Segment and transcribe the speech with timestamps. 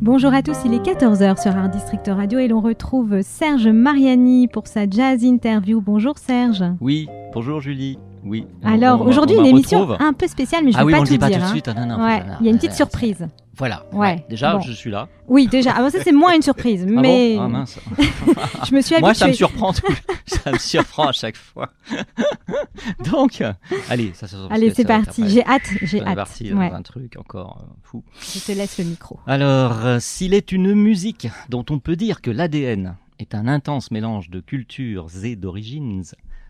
[0.00, 4.48] Bonjour à tous, il est 14h sur Art District Radio et l'on retrouve Serge Mariani
[4.48, 5.80] pour sa jazz interview.
[5.80, 6.64] Bonjour Serge.
[6.80, 7.98] Oui, bonjour Julie.
[8.28, 8.46] Oui.
[8.64, 9.96] Alors aujourd'hui une émission retrouve.
[10.06, 11.36] un peu spéciale mais je ne Ah oui, pas on tout le dit pas dire.
[11.38, 11.52] tout de hein.
[11.52, 11.68] suite.
[11.68, 13.26] Non, non, Ouais, voilà, il y a une petite surprise.
[13.56, 13.84] Voilà.
[13.92, 14.60] Ouais, Déjà, bon.
[14.60, 15.08] je suis là.
[15.26, 17.80] Oui déjà, ah, bon, ça c'est moins une surprise Ah bon mais Ah, mince.
[18.68, 19.00] je me suis habituée.
[19.00, 19.72] Moi, ça me surprend.
[19.72, 19.82] tout-
[20.26, 21.70] ça me surprend à chaque fois.
[23.10, 23.42] Donc,
[23.90, 26.14] allez, ça, ça, ça- Allez c'est parti, j'ai hâte, j'ai hâte.
[26.14, 28.04] parti Ouais, un truc encore euh, fou.
[28.20, 29.18] je te laisse le micro.
[29.26, 33.90] Alors, euh, s'il est une musique dont on peut dire que l'ADN est un intense
[33.90, 36.04] mélange de cultures et d'origines,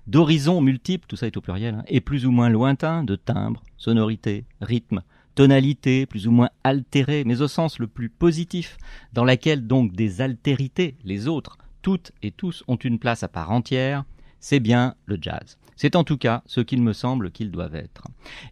[0.09, 3.63] d'horizons multiples, tout ça est au pluriel, hein, et plus ou moins lointains, de timbres,
[3.77, 5.03] sonorités, rythmes,
[5.35, 8.77] tonalités, plus ou moins altérées, mais au sens le plus positif,
[9.13, 13.53] dans laquelle donc des altérités, les autres, toutes et tous, ont une place à part
[13.53, 14.05] entière,
[14.41, 15.59] c'est bien le jazz.
[15.77, 18.03] C'est en tout cas ce qu'il me semble qu'ils doivent être.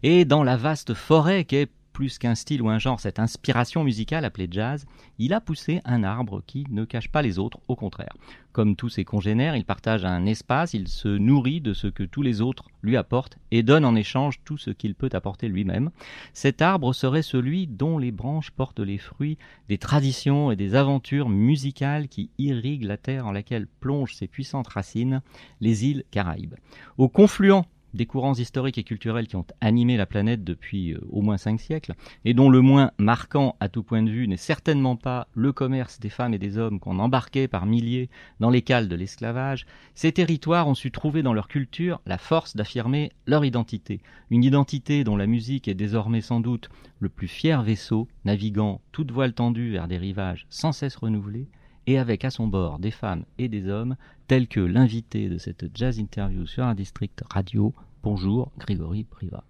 [0.01, 4.23] Et dans la vaste forêt qu'est plus qu'un style ou un genre, cette inspiration musicale
[4.23, 4.85] appelée jazz,
[5.17, 8.13] il a poussé un arbre qui ne cache pas les autres, au contraire.
[8.51, 12.21] Comme tous ses congénères, il partage un espace, il se nourrit de ce que tous
[12.21, 15.89] les autres lui apportent et donne en échange tout ce qu'il peut apporter lui-même.
[16.33, 21.29] Cet arbre serait celui dont les branches portent les fruits des traditions et des aventures
[21.29, 25.23] musicales qui irriguent la terre en laquelle plongent ses puissantes racines,
[25.61, 26.57] les îles Caraïbes.
[26.99, 31.21] Au confluent des courants historiques et culturels qui ont animé la planète depuis euh, au
[31.21, 31.93] moins cinq siècles,
[32.25, 35.99] et dont le moins marquant à tout point de vue n'est certainement pas le commerce
[35.99, 38.09] des femmes et des hommes qu'on embarquait par milliers
[38.39, 39.65] dans les cales de l'esclavage,
[39.95, 45.03] ces territoires ont su trouver dans leur culture la force d'affirmer leur identité, une identité
[45.03, 49.71] dont la musique est désormais sans doute le plus fier vaisseau, naviguant toute voile tendue
[49.71, 51.47] vers des rivages sans cesse renouvelés,
[51.87, 53.95] et avec à son bord des femmes et des hommes,
[54.27, 57.73] tels que l'invité de cette jazz interview sur un district radio.
[58.03, 59.43] Bonjour, Grégory Priva.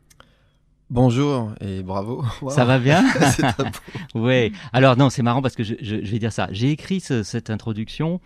[0.89, 2.23] Bonjour et bravo.
[2.49, 3.03] Ça va bien.
[4.15, 4.51] Ouais.
[4.71, 6.47] Alors non, c'est marrant parce que je, je- je vais dire ça.
[6.51, 8.21] J'ai écrit ce- cette introduction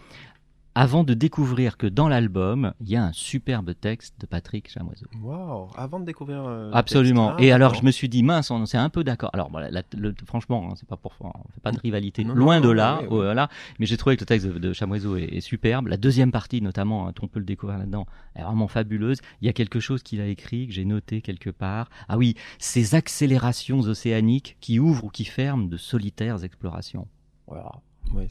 [0.74, 5.06] avant de découvrir que dans l'album, il y a un superbe texte de Patrick Chamoiseau.
[5.22, 6.44] Waouh, avant de découvrir.
[6.46, 7.28] euh, Absolument.
[7.28, 7.40] texte.
[7.42, 9.30] Ah, Et alors, je me suis dit, mince, on s'est un peu d'accord.
[9.34, 12.60] Alors, la- le- franchement, hein, c'est pas pour, on fait pas de rivalité, Non, loin
[12.62, 13.00] non, de là.
[13.02, 13.18] oui, oui.
[13.18, 13.50] Voilà.
[13.80, 15.88] Mais j'ai trouvé que le texte de, de Chamoiseau est, est superbe.
[15.88, 18.06] La deuxième partie, notamment, hein, on peut le découvrir là-dedans,
[18.38, 19.18] est vraiment fabuleuse.
[19.42, 21.90] Il y a quelque chose qu'il a écrit que j'ai noté quelque part.
[22.08, 27.08] Ah oui, ces accélérations océaniques qui ouvrent ou qui ferment de solitaires explorations.
[27.48, 27.72] Voilà.
[28.14, 28.28] Oui,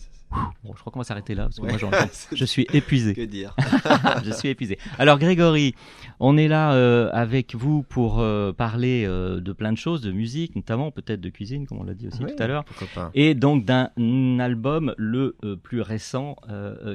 [0.63, 1.77] Bon, je crois qu'on va s'arrêter là parce que Ouais.
[1.91, 3.15] moi, je suis épuisé.
[3.15, 3.55] Que dire
[4.25, 4.79] je suis épuisé.
[4.99, 5.75] Alors Grégory,
[6.21, 10.13] on est là euh, avec vous pour euh, parler euh, de plein de choses, de
[10.13, 12.87] musique, notamment peut-être de cuisine, comme on l'a dit aussi Oui, tout à l'heure, Pourquoi
[12.95, 13.91] pas et donc d'un
[14.39, 16.37] album, le plus récent,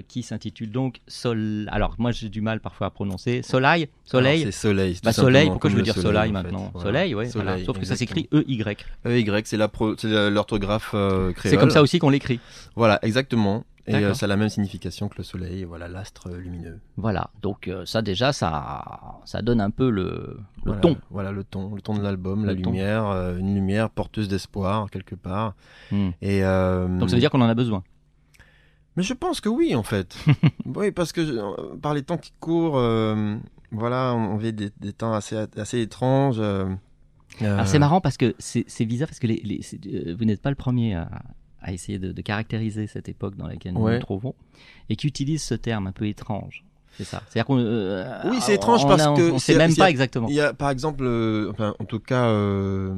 [0.08, 1.68] qui s'intitule donc Sol.
[1.72, 4.44] Alors moi j'ai du mal parfois à prononcer Soleil, Soleil.
[4.44, 4.98] C'est soleil.
[5.04, 6.90] Bah, soleil, pourquoi je veux dire soleil, maintenant Voilà.
[6.90, 7.30] Soleil, voilà.
[7.30, 8.30] Soleil, Sauf que ça s'écrit.
[8.32, 8.86] E-Y.
[9.08, 11.34] Euh, Y, c'est l'orthographe créole.
[11.44, 12.40] C'est comme ça aussi qu'on l'écrit.
[12.76, 13.64] Voilà, exactement.
[13.88, 16.80] Et euh, ça a la même signification que le soleil, voilà, l'astre lumineux.
[16.98, 17.30] Voilà.
[17.44, 20.98] Donc euh, ça déjà, ça, ça donne un peu le, le Voilà, ton.
[21.12, 22.72] Voilà le ton, le ton de l'album, la ton.
[22.72, 25.54] lumière, euh, une lumière porteuse d'espoir quelque part.
[25.92, 26.10] Hmm.
[26.24, 27.84] Et euh, Donc ça veut dire qu'on en a besoin.
[28.98, 30.18] Mais je pense que oui, en fait.
[30.66, 33.36] oui, parce que euh, par les temps qui courent, euh,
[33.72, 36.38] voilà, on vit des, des temps assez, assez étranges.
[36.40, 36.74] euh,
[37.44, 40.42] euh, c'est marrant parce que c'est bizarre parce que les, les- c'est- euh, vous n'êtes
[40.42, 41.10] pas le premier à,
[41.66, 43.96] à essayer de, de caractériser cette époque dans laquelle nous Ouais.
[43.96, 44.36] nous trouvons
[44.90, 46.64] et qui utilise ce terme un peu étrange.
[46.98, 47.22] C'est ça.
[47.28, 47.58] C'est-à-dire qu'on.
[47.60, 50.28] euh, Oui, c'est étrange parce a- on- que on sait même pas exactement.
[50.30, 52.94] Il y a, par exemple, euh, enfin, en tout cas, euh,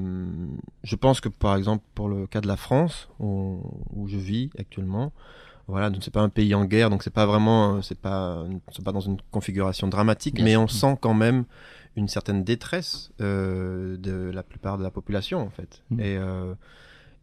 [0.84, 3.60] je pense que par exemple pour le cas de la France, où,
[3.96, 5.12] où je vis actuellement,
[5.68, 8.84] voilà, donc c'est pas un pays en guerre, donc c'est pas vraiment, c'est pas, c'est
[8.86, 10.62] pas dans une configuration dramatique, Bien mais sûr.
[10.62, 11.46] on sent quand même
[11.96, 15.82] une certaine détresse de la plupart de la population en fait.
[15.90, 16.00] Mhm.
[16.02, 16.18] Et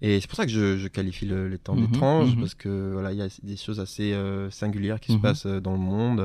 [0.07, 2.41] et c'est pour ça que je, je qualifie le- les temps Mhm, d'étrange, mhm.
[2.41, 5.19] parce que voilà, il y a des choses assez euh, singulières qui Mhm.
[5.19, 6.21] se passent euh, dans le monde.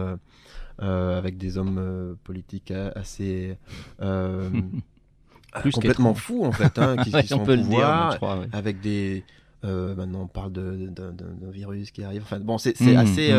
[0.81, 3.57] euh, avec des hommes politiques assez
[5.61, 8.39] Plus complètement fous en fait, hein, qui, sont on peut le dire, pouvoir, crois.
[8.39, 8.47] ouais.
[8.53, 9.25] avec des
[9.63, 12.21] maintenant, on parle d'un virus qui arrive.
[12.23, 13.33] Enfin, bon, c'est Mmh, assez.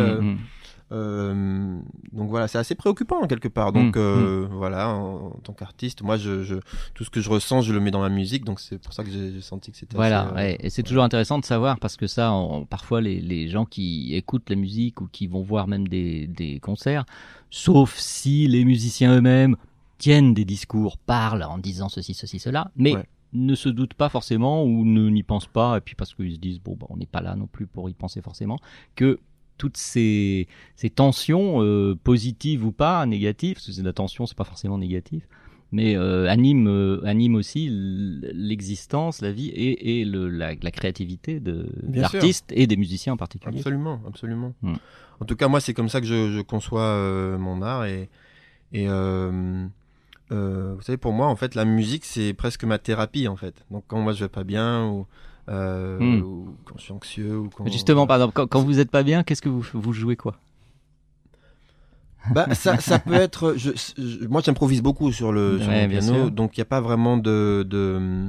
[0.90, 1.82] Mmh, euh, mmh.
[2.12, 3.72] donc voilà, c'est assez préoccupant quelque part.
[3.72, 6.56] Donc Mm, euh, voilà, en, en tant qu'artiste, moi, je, je,
[6.94, 8.44] tout ce que je ressens, je le mets dans ma musique.
[8.44, 9.96] Donc c'est pour ça que j'ai senti que c'était.
[9.96, 13.20] Voilà, assez, euh, et c'est toujours intéressant de savoir parce que ça, on- parfois les,
[13.20, 17.04] les gens qui écoutent la musique ou qui vont voir même des, des concerts,
[17.50, 19.56] sauf si les musiciens eux-mêmes
[19.98, 23.04] tiennent des discours, parlent en disant ceci, ceci, cela, mais Ouais.
[23.32, 26.38] ne se doutent pas forcément ou ne n'y pensent pas, et puis parce qu'ils se
[26.38, 28.58] disent, bon, bah, on n'est pas là non plus pour y penser forcément,
[28.96, 29.19] que
[29.60, 34.44] toutes ces, ces tensions, euh, positives ou pas, négatives, parce que la tension, c'est pas
[34.44, 35.28] forcément négatif,
[35.70, 41.40] mais euh, anime, euh, anime aussi l'existence, la vie et, et le, la, la créativité
[41.40, 43.58] de l'artiste et des musiciens en particulier.
[43.58, 44.54] Absolument, absolument.
[44.62, 44.76] Mm.
[45.20, 48.08] En tout cas, moi, c'est comme ça que je, je conçois mon art et
[48.72, 53.66] et vous savez, pour moi, en fait, la musique, c'est presque ma thérapie, en fait.
[53.70, 55.06] Donc quand moi je vais pas bien ou
[55.50, 56.23] euh, Mm.
[56.23, 59.02] ou quand je suis anxieux ou quand Justement, par exemple, quand, quand vous n'êtes pas
[59.02, 60.37] bien, qu'est-ce que vous, vous jouez quoi?
[62.32, 63.55] Bah, ça, ça peut être.
[63.56, 66.31] Je, je- moi, j'improvise beaucoup sur le, sur Ouais, piano, sûr.
[66.31, 68.29] donc il n'y a pas vraiment de, de,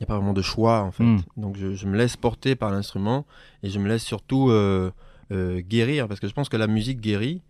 [0.00, 1.04] y a pas vraiment de choix en fait.
[1.04, 1.18] Mm.
[1.36, 3.26] Donc je, je me laisse porter par l'instrument
[3.62, 4.90] et je me laisse surtout euh,
[5.32, 7.42] euh, guérir parce que je pense que la musique guérit.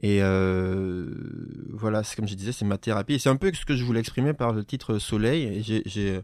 [0.00, 1.10] Et euh,
[1.72, 3.14] voilà, c'est comme je disais, c'est ma thérapie.
[3.14, 5.42] Et c'est un peu ce que je voulais exprimer par le titre Soleil.
[5.44, 6.20] Et j'ai, j'ai,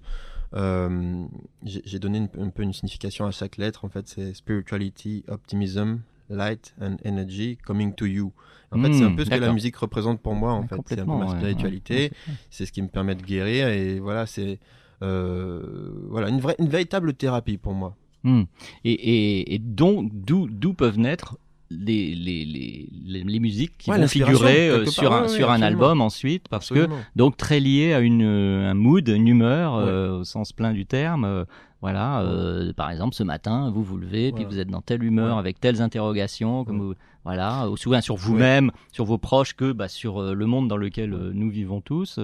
[0.55, 1.25] euh,
[1.65, 3.85] j'ai donné une- un peu une signification à chaque lettre.
[3.85, 8.33] En fait, c'est spirituality, optimism, light and energy coming to you.
[8.73, 10.53] En fait, c'est un peu ce que la musique représente pour moi.
[10.53, 11.95] En Ouais, fait, c'est un peu ma spiritualité.
[12.29, 12.35] ouais.
[12.51, 13.69] C'est ce qui me permet de guérir.
[13.69, 14.59] Et voilà, c'est
[15.03, 17.95] euh, voilà une vraie, une véritable thérapie pour moi.
[18.25, 18.45] Hmm.
[18.85, 21.37] Et, et, et donc, d'où peuvent naître
[21.71, 25.55] les, les, les, les, musiques qui Ouais, vont figurer euh, sur, un, ouais, sur ouais,
[25.55, 29.75] un album ensuite, parce que donc très lié à une, euh, un mood, une humeur,
[29.75, 31.25] euh, au sens plein du terme.
[31.25, 31.45] euh,
[31.81, 35.37] voilà, euh, par exemple, ce matin, vous vous levez, puis vous êtes dans telle humeur,
[35.37, 36.95] avec telles interrogations, comme vous,
[37.25, 41.51] voilà, bien sur vous-même, sur vos proches que bah, sur le monde dans lequel nous
[41.51, 42.19] vivons tous.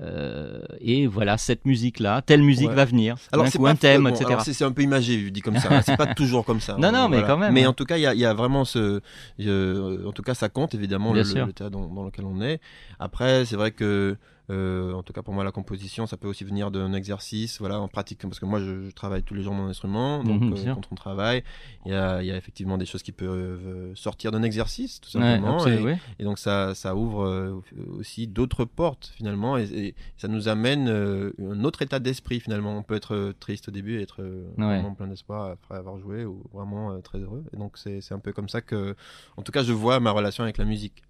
[0.00, 2.74] Euh, et voilà, cette musique-là, telle musique Ouais.
[2.74, 3.16] va venir.
[3.30, 4.24] Alors c'est un thème, bon, etc.
[4.26, 5.68] alors, c'est c'est un peu imagé vu dit comme ça.
[5.70, 5.82] hein.
[5.84, 6.76] C'est pas toujours comme ça.
[6.78, 7.68] Non, non, mais quand même, Mais hein.
[7.70, 9.00] en tout cas, il y a, il y a vraiment ce.
[9.40, 12.60] euh, en tout cas, ça compte évidemment le, le dans lequel on est.
[12.98, 14.16] Après, c'est vrai que.
[14.52, 17.80] Euh, en tout cas pour moi la composition ça peut aussi venir d'un exercice voilà
[17.80, 20.48] en pratique parce que moi je, je travaille tous les jours mon instrument donc Mhm,
[20.50, 20.74] euh, bien sûr.
[20.74, 21.42] quand on travaille
[21.86, 23.30] il y a, il y a effectivement des choses qui peuvent
[23.66, 25.92] euh, sortir d'un exercice tout simplement et, oui.
[26.18, 27.60] et donc ça, ça ouvre euh,
[27.98, 32.76] aussi d'autres portes finalement et, et ça nous amène euh, un autre état d'esprit finalement.
[32.76, 34.64] On peut être euh, triste au début et être euh, Ouais.
[34.78, 37.44] vraiment plein d'espoir après avoir joué ou vraiment euh, très heureux.
[37.52, 38.94] Et donc c'est c'est un peu comme ça que,
[39.36, 41.02] en tout cas, je vois ma relation avec la musique.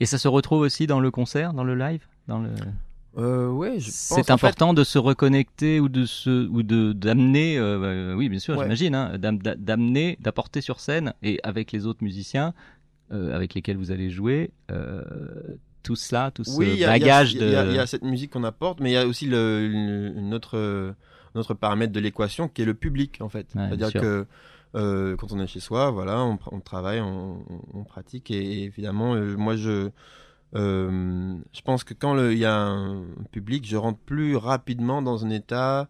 [0.00, 2.50] Et ça se retrouve aussi dans le concert, dans le live, dans le.
[3.16, 7.80] Euh, ouais, C'est fait- important de se reconnecter ou de se ou de d'amener, euh,
[7.82, 8.64] euh, oui bien sûr, Ouais.
[8.64, 12.54] j'imagine, hein, d'am- d'a- d'amener, d'apporter sur scène et avec les autres musiciens
[13.10, 14.50] euh, avec lesquels vous allez jouer,
[15.82, 17.70] tout cela, tout ce oui, bagage y a- il y a- de.
[17.70, 20.34] il y, a cette musique qu'on apporte, mais il y a aussi le, une, une
[20.34, 20.58] autre,
[21.34, 23.46] un autre paramètre de l'équation qui est le public en fait.
[23.54, 24.26] Ouais, C'est-à-dire que
[24.74, 28.64] euh, quand on est chez soi, voilà, on, travaille, on, on- on pratique, et, et
[28.64, 29.88] évidemment, euh, moi je,
[30.54, 35.24] euh, je pense que quand il y a un public, je rentre plus rapidement dans
[35.24, 35.88] un état,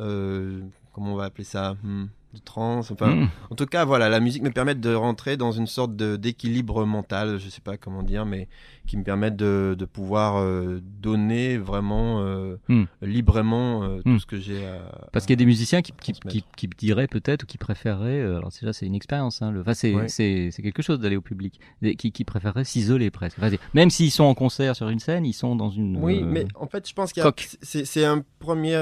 [0.00, 0.62] euh,
[0.92, 2.90] comment on va appeler ça, hmm, de transe.
[2.90, 3.28] Enfin, Hmm.
[3.50, 7.38] en tout cas, voilà, la musique me permet de rentrer dans une sorte d'équilibre mental,
[7.38, 8.48] je sais pas comment dire, mais
[8.86, 12.84] qui me permet de, de pouvoir euh, donner vraiment euh, Hmm.
[13.02, 14.18] librement euh, tout Hmm.
[14.18, 15.08] ce que j'ai à.
[15.12, 18.20] Parce qu'il y a des musiciens qui, qui, qui, qui diraient peut-être ou qui préféreraient,
[18.20, 20.50] alors déjà c'est une expérience, hein, le, enfin, c'est, Ouais.
[20.62, 23.38] quelque chose d'aller au public, des- qui, qui préféreraient s'isoler presque.
[23.40, 25.96] Enfin, même s'ils sont en concert sur une scène, ils sont dans une.
[26.02, 28.76] Oui, mais en fait, je pense qu'il y a- c'est c'est un premier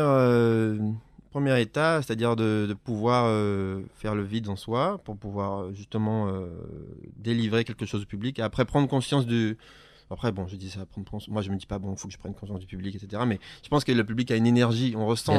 [1.36, 5.72] premier état, c'est-à-dire de, de pouvoir euh, faire le vide en soi pour pouvoir euh,
[5.74, 6.48] justement euh,
[7.18, 9.58] délivrer quelque chose au public et après prendre conscience du
[10.08, 11.32] après, bon, je dis ça, prendre conscience.
[11.32, 13.24] Moi, je me dis pas, bon, il faut que je prenne conscience du public, etc.
[13.26, 15.32] Mais je pense que le public a une énergie, on ressent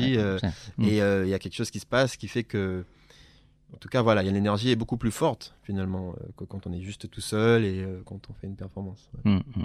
[0.00, 0.84] Ouais, c'est- Mm.
[0.84, 2.84] et euh, il y a quelque chose qui se passe qui fait que,
[3.72, 6.66] en tout cas, voilà, il y a l'énergie est beaucoup plus forte finalement que quand
[6.66, 9.08] on est juste tout seul et quand on fait une performance.
[9.24, 9.30] ouais.
[9.32, 9.62] Mm, mm.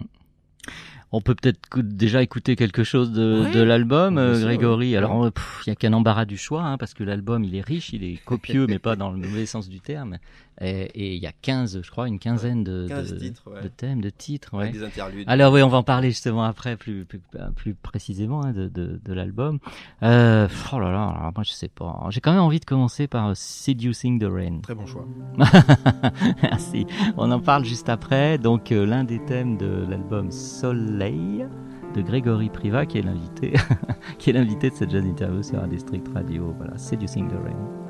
[1.14, 3.52] On peut peut-être déjà écouter quelque chose de, Ouais.
[3.52, 4.92] de l'album, euh, Grégory.
[4.92, 4.98] ouais.
[4.98, 5.32] Alors, euh,
[5.66, 8.04] il y a qu'un embarras du choix, hein, parce que l'album, il est riche, il
[8.04, 10.18] est copieux, mais pas dans le mauvais sens du terme.
[10.60, 13.62] Et il y a 15, je crois, une quinzaine de, 15 de- titres, ouais.
[13.62, 14.56] de thèmes, de titres.
[14.56, 14.64] ouais.
[14.64, 15.24] Avec des interludes.
[15.28, 17.22] Alors oui, on va en parler justement après, plus, plus,
[17.56, 19.60] plus précisément hein, de, l'album.
[20.02, 22.08] Euh, oh là là, alors moi je sais pas.
[22.10, 24.60] J'ai quand même envie de commencer par Seducing the Rain.
[24.64, 25.06] Très bon choix.
[26.42, 26.88] Merci.
[27.18, 28.40] On en parle juste après.
[28.40, 31.46] Donc euh, l'un des thèmes de l'album Soleil
[31.94, 33.54] de Grégory Priva, qui est l'invité,
[34.18, 36.54] qui est l'invité de cette jazz interview sur un district radio.
[36.58, 37.87] Voilà, Seducing the Rain.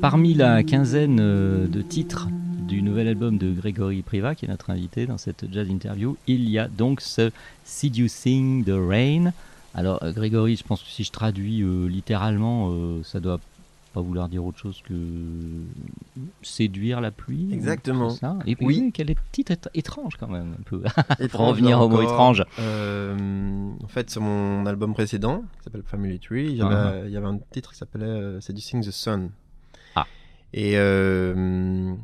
[0.00, 2.28] Parmi la quinzaine euh, de titres
[2.66, 6.48] du nouvel album de Grégory Priva, qui est notre invité dans cette jazz interview, il
[6.48, 7.30] y a donc ce
[7.64, 9.32] Seducing the Rain.
[9.74, 13.40] Alors, euh, Grégory, je pense que si je traduis euh, littéralement, euh, ça doit
[13.92, 14.94] pas vouloir dire autre chose que
[16.42, 17.48] séduire la pluie.
[17.52, 18.10] Exactement.
[18.10, 18.90] ça Et puis, Oui.
[18.94, 20.82] quel est titre étr- étrange quand même, un peu.
[21.30, 22.44] Pour revenir au mot étrange.
[22.60, 23.16] euh,
[23.82, 27.16] en fait, sur mon album précédent, qui s'appelle Family Tree, il y avait, il y
[27.16, 29.30] avait un titre qui s'appelait Seducing the Sun.
[30.52, 31.94] Et euh,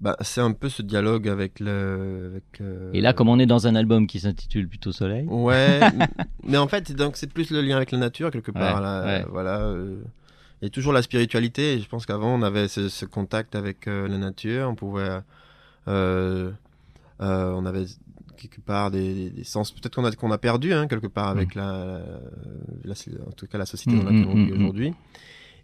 [0.00, 2.28] bah, c'est un peu ce dialogue avec le.
[2.30, 5.80] Avec, euh, Et là, comme on est dans un album qui s'intitule plutôt Soleil, Ouais,
[6.44, 8.76] mais en fait, donc c'est plus le lien avec la nature quelque part.
[8.76, 9.24] Ouais, là, ouais.
[9.30, 9.60] Voilà.
[9.62, 9.96] euh,
[10.62, 11.74] Il y a toujours la spiritualité.
[11.74, 14.68] Et je pense qu'avant, on avait ce, ce contact avec euh, la nature.
[14.70, 15.08] On pouvait,
[15.88, 16.50] euh,
[17.20, 17.86] euh, on avait
[18.36, 19.72] quelque part des, sens.
[19.72, 22.00] Peut-être qu'on a qu'on a perdu hein, quelque part avec la,
[22.84, 22.94] la-
[23.26, 24.60] en tout cas la société dans Mm, laquelle mm, on vit mm, mm.
[24.60, 24.94] aujourd'hui.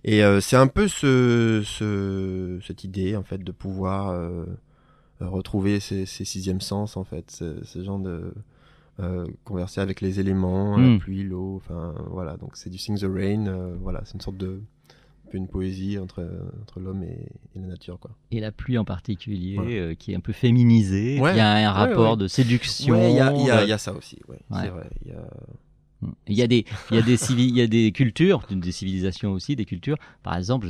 [0.05, 4.45] Et euh, c'est un peu ce, ce, cette idée en fait de pouvoir euh,
[5.21, 8.35] retrouver ces, ces sixièmes sens en fait, ce, ce genre de
[9.01, 10.93] euh, converser avec les éléments, Mm.
[10.95, 12.37] la pluie, l'eau, enfin voilà.
[12.37, 14.61] Donc c'est du Sing the Rain, voilà, c'est une sorte de
[15.35, 16.29] une poésie entre
[16.61, 18.11] entre l'homme et, et la nature quoi.
[18.33, 21.33] et la pluie en particulier, euh, qui est un peu féminisée, Ouais.
[21.33, 22.17] qui a un rapport ouais.
[22.19, 22.97] de séduction.
[23.09, 24.91] Il y a, il y, a, de- il y a ça aussi, c'est vrai.
[25.07, 25.27] Il y a...
[26.29, 28.73] Il y a des, il y a des civi- il y a des cultures, des
[28.73, 29.97] civilisations aussi, des cultures.
[30.23, 30.69] Par exemple,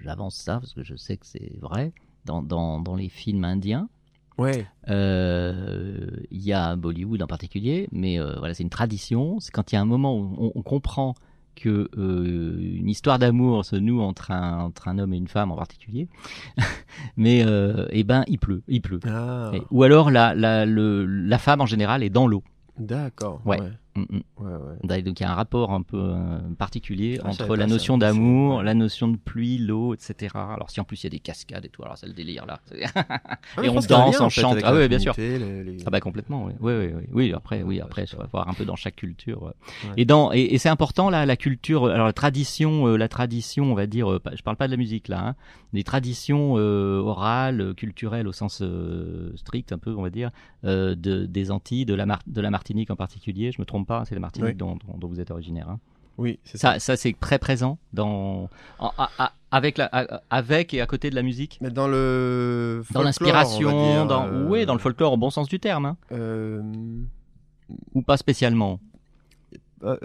[0.00, 1.92] j'avance ça parce que je sais que c'est vrai.
[2.24, 3.88] Dans, dans, dans les films indiens,
[4.36, 4.66] Ouais.
[4.88, 9.40] euh, il y a Bollywood en particulier, mais euh, voilà, c'est une tradition.
[9.40, 11.14] C'est quand il y a un moment où on, on comprend
[11.56, 15.50] que euh, une histoire d'amour se noue entre un, entre un homme et une femme
[15.50, 16.06] en particulier,
[17.16, 19.00] mais euh, eh ben il pleut, il pleut.
[19.06, 22.44] Ah, Et- ou alors la, la, le, la femme en général est dans l'eau.
[22.78, 23.40] d'accord.
[23.44, 23.60] Ouais.
[23.60, 23.70] Ouais.
[23.98, 24.44] Mm, mm.
[24.44, 24.52] ouais,
[24.88, 25.02] ouais.
[25.02, 28.62] Donc il y a un rapport un peu euh, particulier Ah, entre la notion d'amour,
[28.62, 30.34] la notion de pluie, l'eau, etc.
[30.34, 32.46] Alors si en plus il y a des cascades et tout, alors c'est le délire
[32.46, 32.60] là.
[33.56, 34.58] Ah, Et on danse, lien, on chante.
[34.64, 35.14] Ah ouais, bien sûr.
[35.14, 36.52] communauté, les- les- Ah bah complètement, oui.
[36.60, 37.04] Oui, oui, oui.
[37.12, 39.42] oui après, oui, après, il faut voir un peu dans chaque culture.
[39.42, 39.52] ouais.
[39.96, 41.86] Et dans et, et c'est important là, la culture.
[41.86, 44.10] Alors la tradition, euh, la tradition, on va dire.
[44.12, 45.20] euh, je parle pas de la musique là.
[45.28, 45.34] Hein,
[45.72, 50.30] des traditions euh, orales, euh, culturelles au sens euh, strict, un peu, on va dire,
[50.64, 53.52] euh, de, des Antilles, de la Mar- de la Martinique en particulier.
[53.52, 54.54] Je me trompe pas, c'est la Martinique Oui.
[54.54, 55.68] dont, dont, dont vous êtes originaire.
[55.68, 55.80] Hein.
[56.18, 56.74] Oui, c'est ça.
[56.74, 58.48] Ça, ça c'est très présent dans
[58.78, 58.90] en-
[59.50, 59.86] avec la
[60.30, 61.58] avec et à côté de la musique.
[61.60, 65.48] Mais dans le Dans folklore, l'inspiration, dans euh, oui, dans le folklore au bon sens
[65.48, 66.60] du terme, hein, euh,
[67.94, 68.80] ou pas spécialement.
[69.84, 69.96] euh,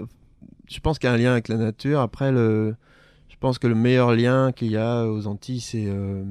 [0.68, 2.00] je pense qu'il y a un lien avec la nature.
[2.00, 2.76] Après, le,
[3.28, 6.24] je pense que le meilleur lien qu'il y a aux Antilles, c'est euh,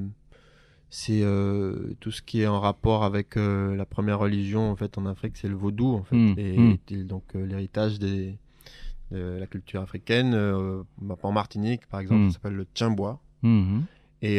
[0.95, 4.99] c'est euh, tout ce qui est en rapport avec euh, la première religion en fait
[4.99, 6.77] en Afrique, c'est le vaudou en fait, Mm, et, mm.
[6.91, 8.37] et donc euh, l'héritage des
[9.11, 10.35] de la culture africaine.
[10.35, 12.29] en Martinique, par exemple, Mm.
[12.31, 13.21] ça s'appelle le tchimbois.
[14.23, 14.37] Et,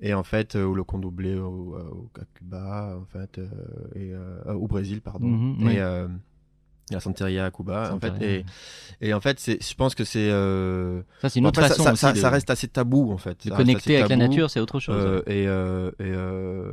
[0.00, 3.40] et en fait, ou le condoublé au, au, à Cuba, en fait,
[3.96, 4.12] et,
[4.48, 5.56] au Brésil, pardon.
[5.68, 5.80] Et
[6.90, 8.08] la Santeria à Cuba, en fait.
[8.08, 8.30] Santeria.
[8.30, 8.44] Et,
[9.00, 10.30] et en fait, c'est, je pense que c'est.
[10.30, 12.50] euh, Ça c'est une bon, autre après, ça- façon ça, aussi ça, de, ça reste
[12.50, 13.44] assez tabou, en fait.
[13.46, 14.94] de Ça connecter avec la nature, c'est autre chose.
[15.04, 16.72] Euh, et euh, et euh,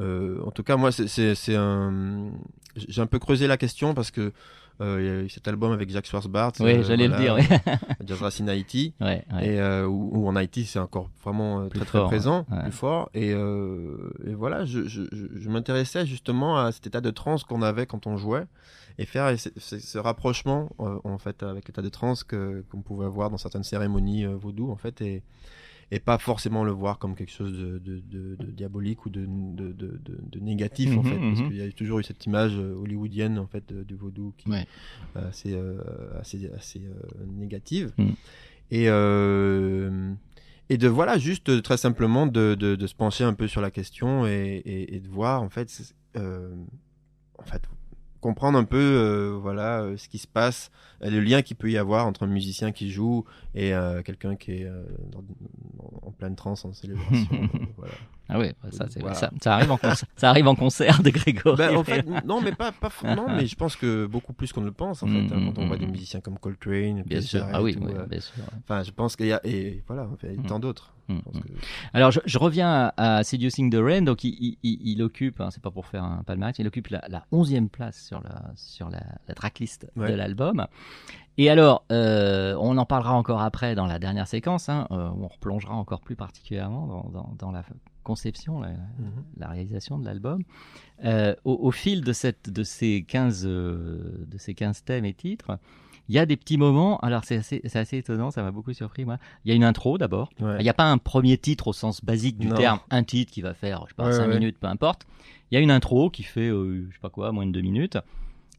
[0.00, 2.30] euh, en tout cas, moi, c'est- c'est c'est un.
[2.76, 4.32] J'ai un peu creusé la question parce que
[4.82, 6.52] euh, cet album avec Jacques Schwarzbart.
[6.60, 7.50] oui, euh, j'allais voilà, le dire.
[7.50, 7.60] ouais.
[8.06, 8.94] Jazz Racine Haïti.
[9.00, 9.46] ouais, ouais.
[9.46, 12.72] Et euh, où, où en Haïti, c'est encore vraiment Plus très très fort, présent, plus
[12.72, 13.10] fort.
[13.14, 17.62] Et, et voilà, je, je, je, je m'intéressais justement à cet état de transe qu'on
[17.62, 18.44] avait quand on jouait
[18.98, 23.38] et faire ce, rapprochement en fait avec l'état de transe que qu'on pouvait avoir dans
[23.38, 25.22] certaines cérémonies vaudou en fait et
[25.94, 29.26] et pas forcément le voir comme quelque chose de, de, de- de diabolique ou de,
[30.40, 31.46] négatif en Mhm, fait parce mhm.
[31.48, 34.66] qu'il y a toujours eu cette image euh, hollywoodienne en fait du vaudou qui Ouais.
[35.14, 35.78] est assez euh,
[36.18, 38.14] assez assez euh, négative Mhm.
[38.70, 40.12] et euh,
[40.70, 44.26] et de voilà juste euh, très simplement de, se pencher un peu sur la question
[44.26, 46.54] et, et, et de voir en fait c'est- euh,
[47.38, 47.62] en fait
[48.22, 50.70] comprendre un peu euh, voilà euh, ce qui se passe
[51.02, 54.34] euh, le lien qu'il peut y avoir entre un musicien qui joue et euh, quelqu'un
[54.36, 54.68] qui est
[55.10, 55.22] dans-
[56.02, 57.92] en, pleine transe en célébration voilà.
[58.34, 59.14] Ah bah, ça, c'est- Voilà.
[59.14, 61.56] ça, ça arrive en concert, ça arrive en concert de Grégory.
[61.56, 64.60] Ben, en fait, non, mais pas, pas non, mais je pense que beaucoup plus qu'on
[64.62, 65.12] ne le pense en fait.
[65.12, 65.80] Mm, hein, quand on mm, voit mm.
[65.80, 67.44] des musiciens comme Coltrane, bien sûr.
[67.52, 68.42] Ah oui, ou, oui, euh, bien sûr.
[68.64, 70.46] Enfin, je pense qu'il y a et voilà, il y a Mm.
[70.46, 70.94] tant d'autres.
[71.08, 71.40] Mm, Je pense mm.
[71.40, 71.48] que-
[71.92, 74.02] Alors, je, je reviens à, à Seducing the Rain.
[74.02, 76.88] Donc, il, il- il- il occupe, hein, c'est pas pour faire un palmarès, il occupe
[76.88, 80.10] la, la 11e place sur la, sur la, la tracklist Ouais.
[80.10, 80.66] de l'album.
[81.38, 85.28] Et alors, euh, on en parlera encore après dans la dernière séquence, hein, euh, on
[85.28, 87.62] replongera encore plus particulièrement dans, dans- dans la
[88.02, 88.76] conception, la, Mhm.
[89.38, 90.42] la réalisation de l'album.
[91.04, 95.14] Euh, au, au fil de, cette, de, ces 15, euh, de ces 15 thèmes et
[95.14, 95.58] titres,
[96.08, 99.04] Il y a des petits moments, alors c'est assez, assez étonnant, ça m'a beaucoup surpris
[99.04, 99.18] moi.
[99.44, 100.30] Il y a une intro d'abord.
[100.40, 100.56] Ouais.
[100.58, 102.56] Il n'y a pas un premier titre au sens basique du Non.
[102.56, 104.34] terme, un titre qui va faire, je sais pas, Ouais, 5 ouais.
[104.34, 105.06] minutes, peu importe.
[105.50, 107.60] Il y a une intro qui fait, euh, je sais pas quoi, moins de 2
[107.60, 107.98] minutes.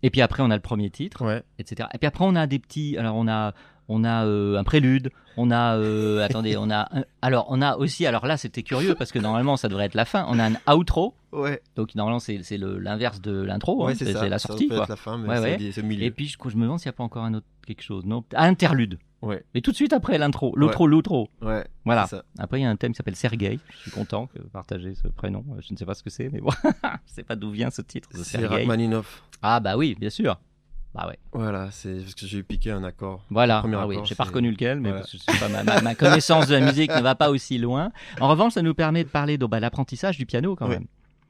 [0.03, 1.89] Et puis après, on a le premier titre, etc.
[1.93, 2.97] Et puis après, on a des petits.
[2.97, 3.53] Alors, on a,
[3.89, 5.10] on a euh, un prélude.
[5.36, 6.88] On a, euh, attendez, on a.
[6.96, 8.06] un- alors, on a aussi.
[8.06, 10.26] Alors là, c'était curieux parce que normalement, ça devrait être la fin.
[10.30, 11.15] On a un outro.
[11.32, 11.60] Ouais.
[11.76, 13.84] Donc normalement, c'est l'inverse de l'intro.
[13.86, 14.19] Ouais, hein, c'est ça.
[14.22, 14.84] c'est la Ça sortie, peut quoi.
[14.84, 15.88] être la fin, mais Ouais, c'est ouais.
[15.88, 16.04] milieu.
[16.04, 18.06] Et puis, je, je me demande s'il n'y a pas encore un autre quelque chose.
[18.06, 19.00] Non, interlude.
[19.24, 19.43] Ouais.
[19.56, 21.30] Et tout de suite après l'intro, l'outro, l'outro.
[21.41, 21.65] Ouais.
[21.86, 22.06] Voilà.
[22.08, 22.24] ça.
[22.38, 23.58] Après, il y a un thème qui s'appelle Sergei.
[23.69, 25.43] Je suis content de partager ce prénom.
[25.65, 27.82] Je ne sais pas ce que c'est, mais bon, je sais pas d'où vient ce
[27.82, 28.10] titre.
[28.13, 28.48] C'est Sergei.
[28.48, 29.24] Rachmaninoff.
[29.41, 30.38] Ah bah oui, bien sûr.
[30.95, 31.17] Bah ouais.
[31.32, 33.23] Voilà, c'est parce que j'ai eu piqué un accord.
[33.32, 33.62] Voilà.
[33.62, 35.06] Premier Ah oui, j'ai pas reconnu lequel, mais voilà.
[35.39, 37.91] pas, ma, ma- ma connaissance de la musique ne va pas aussi loin.
[38.19, 40.75] En revanche, ça nous permet de parler de bah, l'apprentissage du piano quand Ouais.
[40.79, 40.86] même.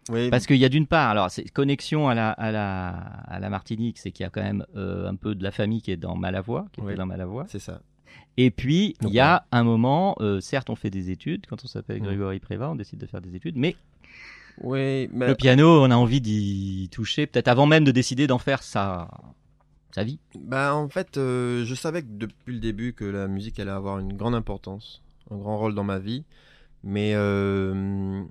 [0.09, 3.39] Oui, Parce qu'il y a d'une part, alors c'est connexion à la, à la, à
[3.39, 5.91] la Martinique, c'est qu'il y a quand même euh, un peu de la famille qui
[5.91, 6.87] est dans Malavoie, qui Oui.
[6.87, 7.45] était dans Malavoie.
[7.47, 7.79] c'est ça.
[8.35, 11.67] Et puis, il y a un moment, euh, certes, on fait des études, quand on
[11.67, 12.05] s'appelle Mm.
[12.05, 13.77] Grégory Prévat, on décide de faire des études, mais
[14.61, 18.39] Oui, mais le piano, on a envie d'y toucher, peut-être avant même de décider d'en
[18.39, 19.07] faire sa,
[19.93, 20.19] sa vie.
[20.39, 23.99] Bah en fait, euh, je savais que depuis le début que la musique allait avoir
[23.99, 26.23] une grande importance, un grand rôle dans ma vie,
[26.83, 28.23] mais euh,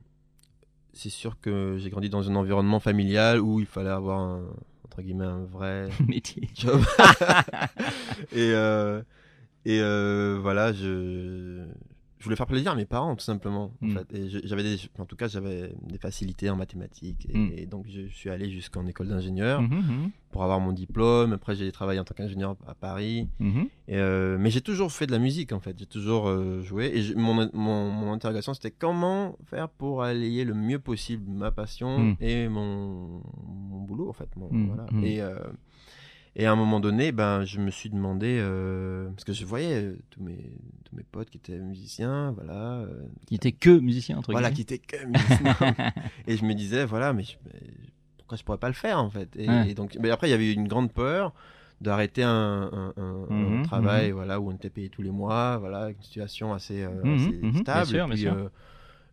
[0.92, 4.42] c'est sûr que j'ai grandi dans un environnement familial où il fallait avoir un,
[4.85, 6.48] entre guillemets un vrai métier.
[6.55, 6.83] job.
[8.33, 9.03] et euh,
[9.64, 9.79] et
[10.40, 11.64] voilà, je
[12.23, 13.91] je voulais faire plaisir à mes parents tout simplement en Mm.
[13.97, 14.15] fait.
[14.17, 17.51] Et je- j'avais des, en tout cas j'avais des facilités en mathématiques et, Mm.
[17.57, 21.33] et donc je suis allé jusqu'en école d'ingénieur Mhm, mhm, pour avoir mon diplôme.
[21.33, 23.29] Après, j'ai travaillé en tant qu'ingénieur à Paris.
[23.41, 23.67] mhm.
[23.89, 25.77] Et, euh, mais j'ai toujours fait de la musique, en fait.
[25.79, 26.93] J'ai toujours euh, joué.
[26.95, 31.99] Et mon, mon, mon interrogation, c'était comment faire pour allier le mieux possible ma passion
[31.99, 32.17] Mm.
[32.21, 34.29] et mon, mon boulot, en fait.
[34.37, 34.87] Mon- voilà.
[35.03, 35.35] Et, euh,
[36.37, 39.83] et à un moment donné, ben, je me suis demandé, euh, parce que je voyais
[39.83, 42.81] euh, tous, mes, tous mes potes qui étaient musiciens, voilà.
[42.81, 45.55] euh, Qui était que musicien, entre voilà, qui étaient que musiciens.
[46.27, 47.37] et je me disais, voilà, mais, je-
[48.18, 49.29] pourquoi je pourrais pas le faire en fait?
[49.37, 49.71] Et, Ouais.
[49.71, 51.35] et donc, mais après, il y avait eu une grande peur
[51.81, 55.59] d'arrêter un, un- un- un Mhm, travail voilà, où on était payé tous les mois,
[55.59, 57.90] voilà, une situation assez, Mhm, assez mhm, bien stable.
[57.90, 58.51] sûr, et bien sûr.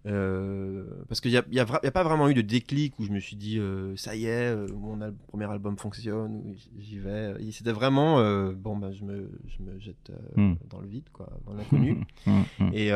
[0.05, 3.11] Euh, parce qu'il n'y a, y a, y pas vraiment eu de déclic où je
[3.11, 7.35] me suis dit, euh, ça y est, euh, mon al- premier album fonctionne, j'y vais.
[7.51, 8.17] C'était vraiment,
[8.53, 10.57] bon, ben, je, me, je me jette Mhm.
[10.69, 11.97] dans le vide, quoi, dans l'inconnu.
[12.25, 12.71] Mhm, mhm.
[12.73, 12.89] Et,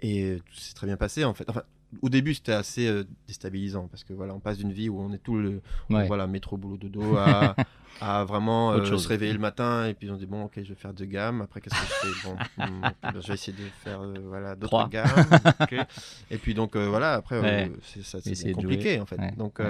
[0.00, 1.48] et tout s'est très bien passé en fait.
[1.48, 1.62] Enfin,
[2.02, 5.12] au début, c'était assez euh, déstabilisant parce que voilà, on passe d'une vie où on
[5.12, 6.06] est tout le Ouais.
[6.06, 7.54] voilà métro boulot dodo à,
[8.00, 10.74] à vraiment euh, se réveiller le matin et puis on dit bon ok je vais
[10.74, 11.40] faire deux gammes.
[11.42, 12.28] Après qu'est-ce que je fais?
[12.28, 15.06] Bon, hmm, ben, je vais essayer de faire euh, voilà d'autres gammes.
[16.30, 17.70] Et puis donc voilà après Ouais.
[17.82, 19.18] c'est compliqué en fait.
[19.18, 19.32] Ouais.
[19.36, 19.60] Donc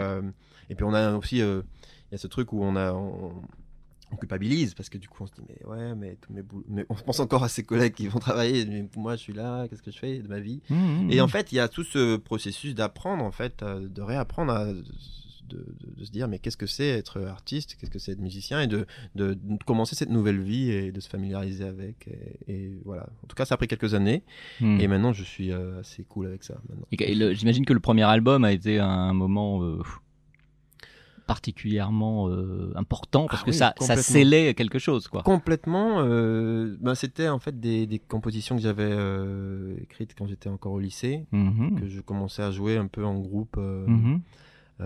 [0.68, 1.62] et puis on a aussi il
[2.12, 3.32] y a ce truc où on a on,
[4.12, 6.64] on culpabilise parce que du coup on se dit mais ouais mais tous mes boulots
[6.68, 8.64] mais on pense encore à ses collègues qui vont travailler.
[8.64, 10.62] Mais moi je suis là qu'est-ce que je fais de ma vie?
[10.70, 11.22] Mhm, et mhm.
[11.22, 14.66] en fait il y a tout ce processus d'apprendre en fait euh, de réapprendre à
[15.48, 17.76] de, de- de se dire mais qu'est-ce que c'est être artiste?
[17.78, 18.60] Qu'est-ce que c'est être musicien?
[18.62, 22.80] Et de, de, de commencer cette nouvelle vie et de se familiariser avec et, et
[22.84, 23.08] voilà.
[23.22, 24.24] En tout cas ça a pris quelques années.
[24.60, 26.86] Et maintenant je suis euh, assez cool avec ça maintenant.
[26.90, 29.80] Et- et J'imagine que le premier album a été un moment euh,
[31.26, 35.22] particulièrement euh, important parce Ah que oui, ça, ça scellait quelque chose, quoi.
[35.22, 36.00] Complètement.
[36.00, 40.72] euh, ben, c'était en fait des, des compositions que j'avais euh, écrites quand j'étais encore
[40.72, 41.80] au lycée, Mhm.
[41.80, 44.20] que je commençais à jouer un peu en groupe euh, Mhm.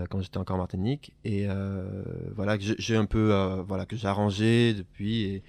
[0.09, 1.47] quand j'étais encore en Martinique, et
[2.35, 3.31] voilà que j'ai- un peu
[3.67, 5.43] voilà que j'ai arrangé depuis et,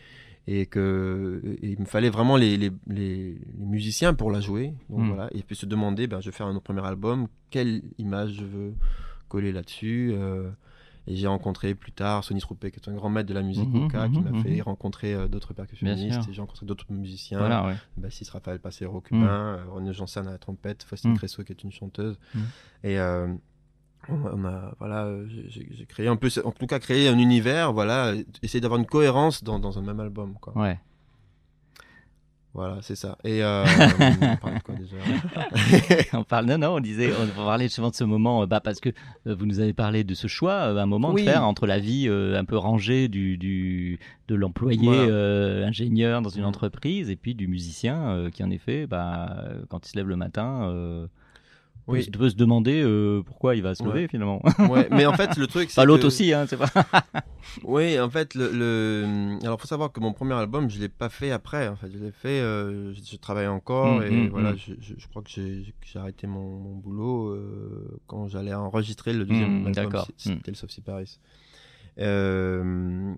[0.49, 4.75] et que et il me fallait vraiment les, les, les, les musiciens pour la jouer.
[4.91, 5.09] Donc Mm.
[5.09, 8.45] voilà, et puis se demander, ben, je vais faire un premier album, quelle image je
[8.45, 8.75] veux
[9.29, 10.11] coller là-dessus.
[10.15, 10.51] euh,
[11.07, 13.69] et j'ai rencontré plus tard Sonny Troupé, qui est un grand maître de la musique
[13.69, 14.63] Mhm, Oka, qui mhm, m'a fait mhm.
[14.63, 16.31] rencontrer euh, d'autres percussionnistes.
[16.31, 17.39] j'ai rencontré d'autres musiciens.
[17.39, 17.75] Voilà, ouais.
[17.97, 21.17] Bassiste Raphaël Passero, cubain, euh, René Janssen à la trompette, Faustine.
[21.17, 22.19] Cresso, qui est une chanteuse.
[22.85, 23.29] Et euh,
[24.09, 25.09] on a- voilà,
[25.49, 28.13] j'ai- créé un peu, en tout cas, créé un univers, voilà,
[28.43, 30.57] essayer d'avoir une cohérence dans, dans un même album, quoi.
[30.59, 30.79] Ouais.
[32.55, 33.17] Voilà, c'est ça.
[33.25, 33.65] Et euh,
[34.21, 34.97] on parlait de quoi déjà?
[36.19, 38.79] On parle, non, non, on disait, on parlait justement de ce moment, euh, bah, parce
[38.79, 38.91] que
[39.27, 41.25] euh, vous nous avez parlé de ce choix, un moment Oui.
[41.25, 45.03] de faire entre la vie euh, un peu rangée du, du de l'employé Voilà.
[45.05, 46.47] euh, ingénieur dans une Mm.
[46.47, 49.35] entreprise et puis du musicien euh, qui en effet, bah,
[49.71, 51.07] quand il se lève le matin, euh,
[51.89, 52.05] Oui.
[52.05, 53.89] se- peut se demander euh, pourquoi il va se Ouais.
[53.89, 54.41] lever finalement.
[54.71, 56.69] Ouais, mais en fait, le truc, c'est Pas l'autre que- aussi, hein, c'est pas.
[57.65, 59.39] Oui, en fait, le, le...
[59.43, 61.69] alors faut savoir que mon premier album, je l'ai pas fait après.
[61.69, 64.57] En fait, je l'ai fait, euh, je, je travaillais encore Mm, et mm, voilà, mm.
[64.59, 69.25] je, je, je crois que j'ai arrêté mon, mon boulot euh, quand j'allais enregistrer le
[69.27, 71.19] deuxième album, c'était le Soft Paris.
[71.99, 73.13] Euh,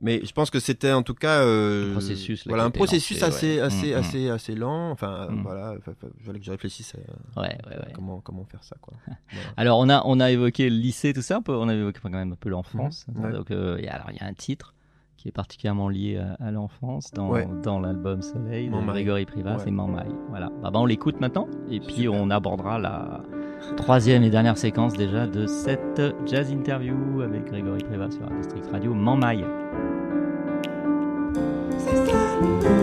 [0.00, 2.78] Mais je pense que c'était en tout cas euh, Un processus, voilà un lancé,
[3.22, 3.60] assez ouais.
[3.60, 3.98] assez Mm, mm.
[3.98, 4.90] assez assez lent.
[4.90, 5.42] Enfin Mm.
[5.42, 6.94] voilà, il fallait que je réfléchisse
[7.36, 7.92] à, Ouais, ouais, ouais.
[7.94, 8.94] comment comment faire ça quoi.
[9.06, 9.48] Voilà.
[9.56, 12.32] Alors on a on a évoqué le lycée tout ça, on a évoqué quand même
[12.32, 13.06] un peu l'enfance.
[13.14, 13.32] Mhm, ouais.
[13.32, 14.74] Donc euh, il y a- alors il y a un titre
[15.16, 18.92] qui est particulièrement lié à, à l'enfance dans, dans l'album Soleil de.
[18.92, 19.62] Grégory Privat, Ouais.
[19.64, 20.08] c'est Mammaï.
[20.28, 20.50] Voilà.
[20.62, 23.22] Bah, bah, on l'écoute maintenant et puis on abordera la
[23.78, 28.92] troisième et dernière séquence déjà de cette jazz interview avec Grégory Privat sur District Radio
[32.44, 32.73] Thank you.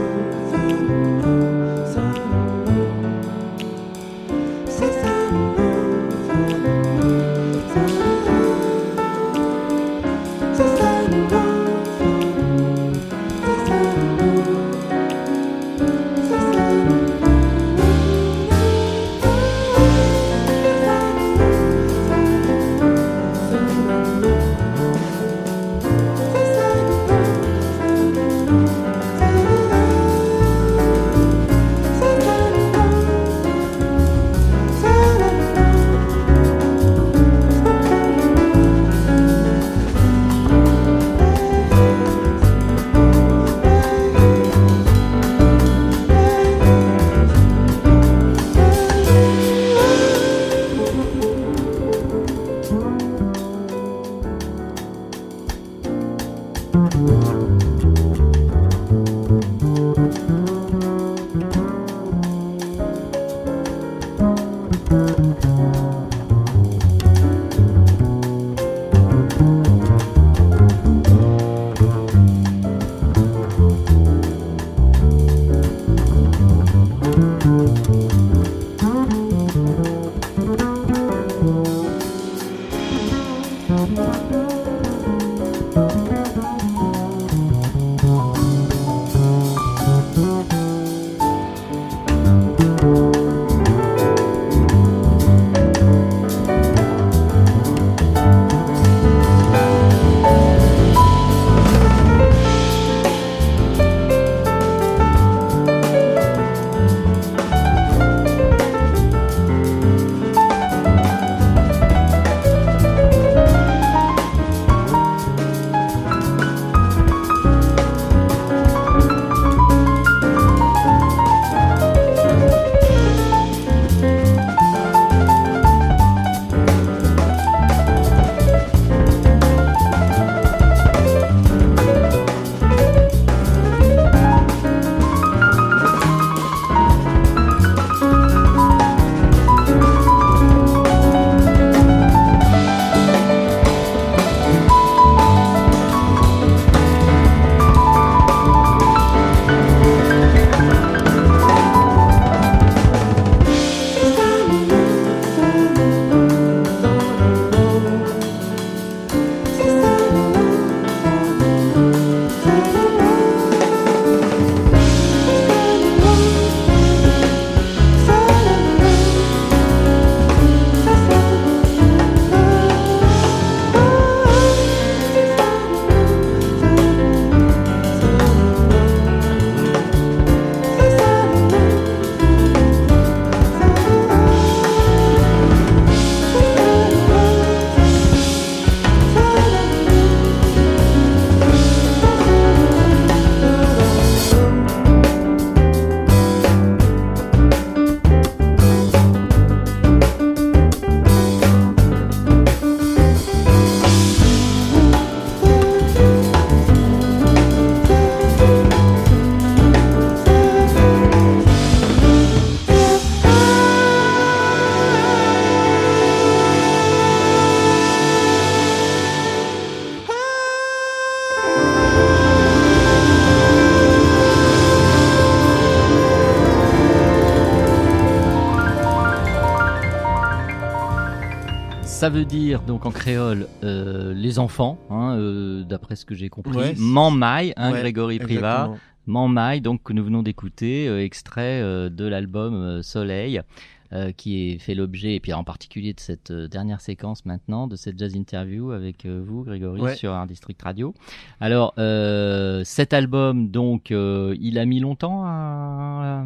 [232.01, 236.29] Ça veut dire donc en créole euh, les enfants, hein, euh, d'après ce que j'ai
[236.29, 236.57] compris.
[236.57, 238.71] Ouais, Mammaï, hein, Ouais, Grégory Privat.
[239.05, 243.43] Mammaï, donc que nous venons d'écouter, euh, extrait euh, de l'album euh, Soleil,
[243.93, 247.67] euh, qui est fait l'objet, et puis en particulier de cette euh, dernière séquence maintenant,
[247.67, 249.95] de cette jazz interview avec euh, vous, Grégory, Ouais.
[249.95, 250.93] sur Art District Radio.
[251.39, 256.25] Alors, euh, cet album, donc, euh, il a mis longtemps à, à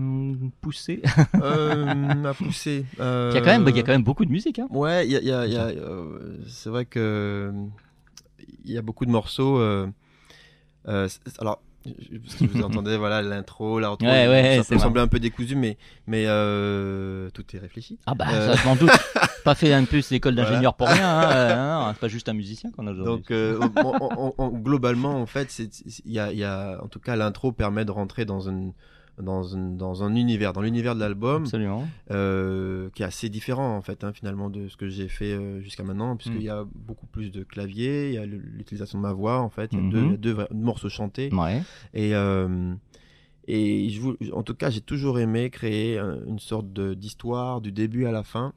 [0.61, 1.01] pousser?
[1.33, 2.85] À pousser.
[2.99, 4.59] il, y a quand même, il y a quand même beaucoup de musique.
[4.59, 4.67] Hein.
[4.69, 5.71] Ouais, il y a, il y a- il y a,
[6.47, 7.51] c'est vrai que
[8.63, 9.59] il y a beaucoup de morceaux.
[11.39, 11.61] alors,
[12.23, 15.19] parce que je vous entendais, voilà, l'intro, l'outro, Ouais, ouais, ça peut sembler un peu
[15.19, 17.99] décousu, mais, mais euh, tout est réfléchi.
[18.05, 18.89] Ah bah Euh, ça je m'en doute.
[19.43, 20.49] pas fait un plus l'école Voilà.
[20.49, 21.07] d'ingénieur pour rien.
[21.19, 21.31] Hein.
[21.31, 23.15] euh, non, c'est pas juste un musicien qu'on a aujourd'hui.
[23.15, 23.59] Donc, euh,
[24.37, 27.15] en- globalement, en fait, c'est, c'est- il y a, il y a, en tout cas,
[27.15, 28.73] l'intro permet de rentrer dans une,
[29.21, 31.45] dans une, dans un univers, dans l'univers de l'album,
[32.11, 35.61] euh, qui est assez différent en fait, hein, finalement, de ce que j'ai fait euh,
[35.61, 36.45] jusqu'à maintenant, puisqu'il Mm.
[36.45, 39.71] y a beaucoup plus de clavier, il y a l'utilisation de ma voix, en fait,
[39.73, 40.17] il y a Mhm.
[40.17, 41.33] deux, vrais- morceaux chantés.
[41.33, 41.61] Ouais.
[41.93, 42.73] Et, euh,
[43.47, 47.71] et je vous- en tout cas, j'ai toujours aimé créer un- une sorte d'histoire du
[47.71, 48.53] début à la fin.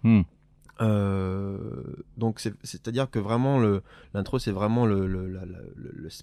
[0.81, 1.59] Euh,
[2.16, 3.61] donc, c'est- c'est-à-dire que vraiment,
[4.14, 5.59] l'intro, c'est vraiment le, le, la- la-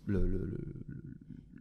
[0.07, 0.57] le,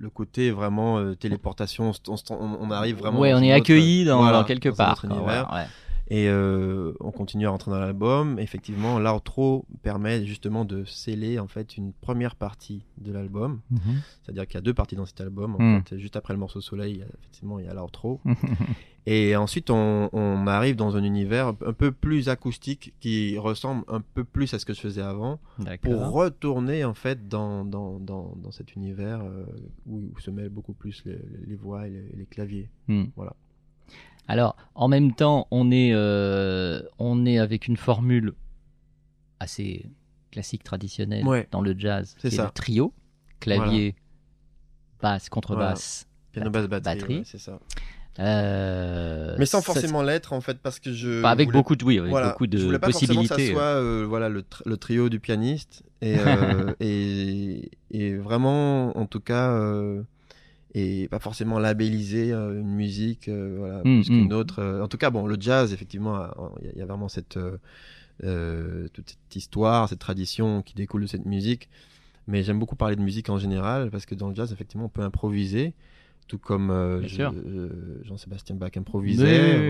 [0.05, 1.93] le, côté vraiment euh, téléportation.
[2.09, 3.19] On, on- on arrive vraiment.
[3.21, 5.05] ouais, dans on est accueilli dans, voilà, dans quelque dans part.
[5.05, 5.51] univers.
[5.53, 5.65] ouais.
[6.09, 8.39] Et euh, on continue à rentrer dans l'album.
[8.39, 13.61] Effectivement, l'outro permet justement de sceller en fait une première partie de l'album.
[13.71, 13.81] Mhm.
[14.23, 15.57] C'est-à-dire qu'il y a deux parties dans cet album.
[15.57, 15.83] En Mm.
[15.89, 18.21] fait, juste après le morceau Soleil, il y a- effectivement, il y a l'outro.
[19.07, 24.01] Et ensuite, on, on arrive dans un univers un peu plus acoustique qui ressemble un
[24.01, 25.41] peu plus à ce que je faisais avant,
[25.83, 29.45] pour retourner en fait dans, dans, dans, dans cet univers euh,
[29.87, 32.71] où, où se mêlent beaucoup plus les, les voix et les, claviers.
[32.89, 33.05] Hmm.
[33.15, 33.35] Voilà.
[34.27, 38.33] Alors, en même temps, on est, euh, on est avec une formule
[39.39, 39.85] assez
[40.31, 41.47] classique, traditionnelle Ouais.
[41.51, 42.45] dans le jazz, C'est ça.
[42.45, 42.95] le trio,
[43.41, 43.97] clavier,
[45.03, 46.09] basse, contrebasse.
[46.33, 47.19] Piano, basse, batterie, Batterie.
[47.19, 47.61] ouais, c'est ça.
[48.21, 51.21] Euh, Mais sans ça- forcément l'être en fait, parce que je.
[51.23, 53.29] pas avec voulais- beaucoup de oui, avec voilà, beaucoup de je voulais pas forcément que
[53.29, 58.97] ça soit euh, voilà le, tr- le trio du pianiste et euh, et, et vraiment
[58.97, 59.59] en tout cas
[60.77, 64.33] et pas forcément labelliser une musique voilà Mm, plus qu'une mm.
[64.33, 64.81] autre.
[64.83, 66.27] en tout cas bon le jazz effectivement
[66.63, 67.39] il y, y a vraiment cette
[68.21, 71.69] toute cette histoire cette tradition qui découle de cette musique.
[72.27, 74.89] Mais j'aime beaucoup parler de musique en général parce que dans le jazz effectivement on
[74.89, 75.75] peut improviser.
[76.27, 77.69] Tout comme euh, je- euh,
[78.05, 79.27] Jean-Sébastien Bach improvisait,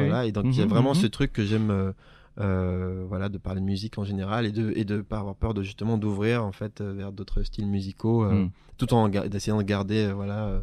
[0.07, 0.27] voilà.
[0.27, 1.01] Et donc il y a Mhm, vraiment mhm.
[1.03, 1.93] ce truc que j'aime
[2.41, 5.55] euh, voilà de parler de musique en général et de et de pas avoir peur
[5.55, 8.51] de justement d'ouvrir en fait vers d'autres styles musicaux Mm.
[8.77, 10.63] tout en d'essayant de garder voilà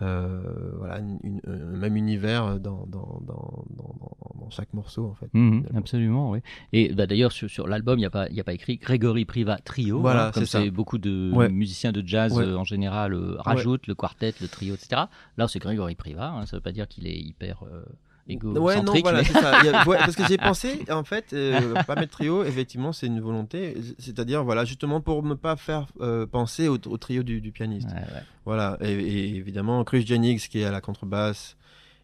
[0.00, 5.66] voilà une- une- un même univers dans dans, dans, dans, chaque morceau en fait Mhm,
[5.76, 6.38] absolument, oui.
[6.72, 8.76] Et bah, d'ailleurs, sur, sur l'album, il n'y a, pas- il y a pas écrit
[8.78, 11.50] Grégory Priva Trio, Voilà, hein, comme c'est beaucoup de Ouais.
[11.50, 12.44] musiciens de jazz Ouais.
[12.44, 15.02] euh, en général euh, rajoutent, le quartet, le trio, etc.
[15.36, 17.84] Là, c'est Grégory Priva, hein, ça ne veut pas dire qu'il est hyper euh.
[18.28, 19.58] Ouais, non, voilà, mais- c'est ça.
[19.58, 23.20] A- ouais, parce que j'ai pensé, en fait, euh, pas mettre trio, effectivement, c'est une
[23.20, 23.74] volonté.
[23.98, 27.88] C'est-à-dire, voilà, justement pour ne pas faire euh, penser au, au trio du, du pianiste.
[27.88, 28.22] Ouais, ouais.
[28.44, 31.56] Voilà, et, et évidemment, Chris Jennings qui est à la contrebasse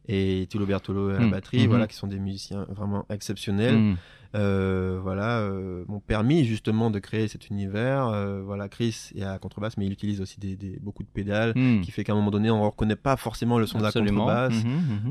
[0.08, 1.30] et Tilo Bertolo à la Mm.
[1.30, 3.76] batterie, voilà, qui sont des musiciens vraiment exceptionnels.
[3.78, 3.96] Mm.
[4.34, 8.08] Euh, voilà, euh, m'ont permis justement de créer cet univers.
[8.08, 11.08] Euh, voilà, Chris est à la contrebasse, mais il utilise aussi des, des- beaucoup de
[11.08, 11.82] pédales, Mm.
[11.82, 14.26] qui fait qu'à un moment donné, on ne reconnaît pas forcément le son Absolument.
[14.26, 14.64] de la contrebasse.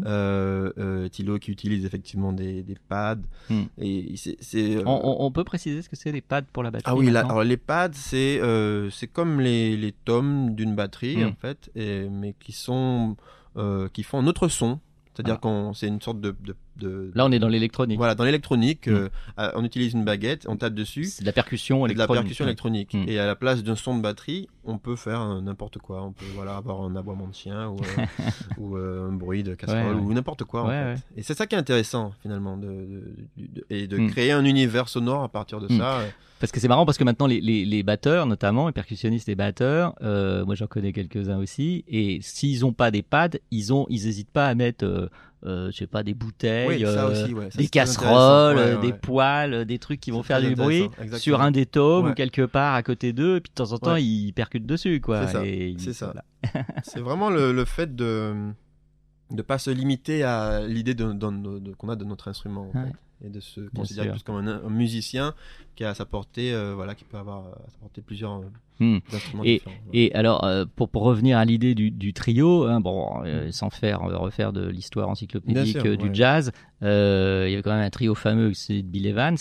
[0.06, 3.18] Euh, Thilo qui utilise effectivement des, des pads.
[3.50, 3.62] Mm.
[3.80, 4.38] Et c'est.
[4.42, 7.44] c'est, On, peut préciser ce que c'est les pads pour la batterie Ah oui, alors
[7.44, 8.42] les pads, c'est
[8.92, 11.28] c'est comme les, les tomes d'une batterie Mm.
[11.28, 13.16] en fait, et- mais qui sont
[13.58, 14.80] euh, qui font un autre son.
[15.14, 15.42] C'est-à-dire Ah.
[15.42, 17.98] qu'on c'est une sorte de, de, de- Là, on est dans l'électronique.
[17.98, 18.92] voilà dans l'électronique, Mm.
[18.94, 19.10] euh,
[19.40, 21.06] euh, on utilise une baguette, on tape dessus.
[21.06, 22.22] C'est de la percussion c'est de la électronique.
[22.24, 22.94] percussion électronique.
[22.94, 23.06] Mm.
[23.08, 26.04] Et à la place d'un son de batterie, on peut faire n'importe quoi.
[26.04, 28.06] On peut voilà, avoir un aboiement de chien ou, euh,
[28.58, 30.64] ou euh, un bruit de casserole Ouais, ou n'importe quoi.
[30.64, 31.02] en Ouais, fait.
[31.18, 33.04] Et c'est ça qui est intéressant finalement, de,
[33.70, 34.10] et de Mm.
[34.10, 36.02] créer un univers sonore à partir de ça.
[36.40, 39.36] Parce que c'est marrant parce que maintenant les, les, les batteurs notamment, les percussionnistes et
[39.36, 44.08] batteurs, moi j'en connais quelques-uns aussi, et s'ils ont pas des pads, ils ont, ils
[44.08, 45.10] hésitent pas à mettre,
[45.46, 47.52] euh, je sais pas, des bouteilles, Oui, euh, aussi, ouais.
[47.52, 48.56] Ça, des casseroles.
[48.56, 51.18] Ouais, euh, des poils, euh, des trucs qui vont faire du bruit exactement.
[51.20, 53.78] sur un des tomes ou quelque part à côté d'eux, et puis de temps en
[53.78, 55.28] temps ils percutent dessus quoi.
[55.28, 55.44] C'est ça,
[55.84, 56.24] c'est voilà.
[57.04, 58.34] Vraiment le, le fait de
[59.32, 62.78] ne pas se limiter à l'idée de, de- de- qu'on a de notre instrument en
[62.80, 62.86] Ouais.
[62.88, 62.94] fait,
[63.26, 65.34] et de se considérer plus comme un, un musicien
[65.76, 68.44] qui a à sa portée, euh, voilà, qui peut avoir à sa portée plusieurs euh,
[68.80, 68.98] Hmm.
[69.14, 69.76] instruments Et, différents.
[69.94, 73.52] et alors, euh, pour, pour revenir à l'idée du, du trio, hein, bon, euh, Mm.
[73.52, 76.14] sans faire euh, refaire de l'histoire encyclopédique sûr, euh, du ouais.
[76.16, 76.52] jazz,
[76.82, 79.38] euh, il y avait quand même un trio fameux, c'est de Bill Evans.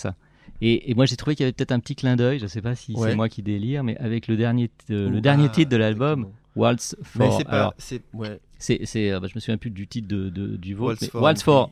[0.60, 2.48] Et, et moi, j'ai trouvé qu'il y avait peut-être un petit clin d'œil, je ne
[2.48, 3.08] sais pas si Ouais.
[3.10, 6.28] c'est moi qui délire, mais avec le dernier, euh, le dernier ah, titre de l'album.
[6.54, 7.38] Waltz Mais for.
[7.38, 10.28] c'est pas, c'est ouais, c'est, c'est, euh, bah, je me souviens plus du titre de,
[10.28, 10.88] de- du vôtre.
[10.90, 11.70] Waltz mais for Waltz for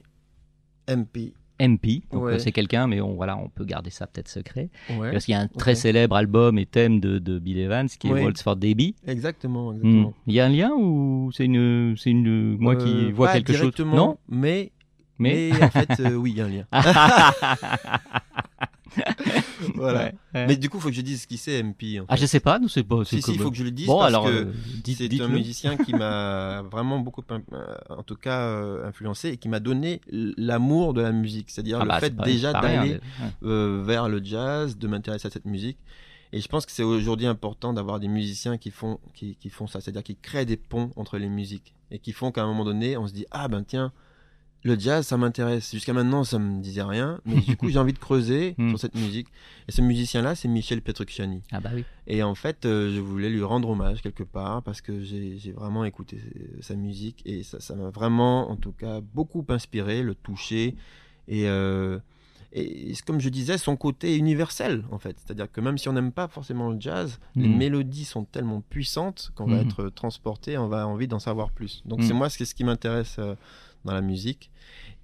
[0.89, 1.35] MP.
[1.61, 2.03] MP.
[2.13, 2.33] Donc Ouais.
[2.35, 4.71] euh, c'est quelqu'un, mais on, voilà, on peut garder ça peut-être secret.
[4.99, 5.13] Ouais.
[5.13, 8.09] Parce qu'il y a un très célèbre album et thème de, de Bill Evans qui
[8.09, 8.23] est Oui.
[8.25, 8.95] Waltz for Debbie.
[9.07, 10.07] Exactement, Hmm.
[10.27, 13.53] Il y a un lien ou c'est une, c'est une, moi qui Euh, vois quelque
[13.53, 13.73] chose?
[13.81, 14.73] Non, mais,
[15.19, 16.65] mais, mais en fait, euh, oui, il y a un lien.
[19.75, 20.05] voilà.
[20.05, 20.47] Ouais, ouais.
[20.47, 22.01] Mais du coup, il faut que je dise ce qui c'est MP.
[22.01, 23.05] En Ah, je sais pas, nous c'est pas.
[23.05, 24.53] Si, si, il faut que je le dise Bon, parce alors, que euh,
[24.85, 27.39] c'est un musicien qui m'a vraiment beaucoup, euh,
[27.89, 31.51] en tout cas, euh, influencé et qui m'a donné l'amour de la musique.
[31.51, 33.01] C'est-à-dire Ah le bah, fait déjà d'aller
[33.43, 35.79] euh, vers le jazz, de m'intéresser à cette musique.
[36.33, 39.67] Et je pense que c'est aujourd'hui important d'avoir des musiciens qui font, qui, qui font
[39.67, 42.65] ça, c'est-à-dire qui créent des ponts entre les musiques et qui font qu'à un moment
[42.65, 43.93] donné, on se dit ah ben tiens,
[44.63, 45.71] le jazz ça m'intéresse.
[45.73, 48.71] Jusqu'à maintenant ça me disait rien, mais du coup j'ai envie de creuser Mm.
[48.71, 49.29] sur cette musique.
[49.69, 51.43] Et ce musicien-là, c'est Michel Petrucciani.
[51.53, 51.85] Ah bah oui.
[52.07, 55.85] Et en fait, euh, je voulais lui rendre hommage quelque part parce que j'ai vraiment
[55.85, 56.19] écouté
[56.61, 60.75] sa musique et ça m'a vraiment, en tout cas, beaucoup inspiré, le toucher
[61.29, 61.99] et euh,
[62.53, 65.17] et comme je disais, son côté universel en fait.
[65.25, 67.57] C'est-à-dire que même si on n'aime pas forcément le jazz, les Mhm.
[67.57, 69.67] mélodies sont tellement puissantes qu'on va Mhm.
[69.69, 71.83] être transporté, on va avoir envie d'en savoir plus.
[71.85, 73.37] Donc c'est moi c'est ce qui m'intéresse euh,
[73.85, 74.51] dans la musique.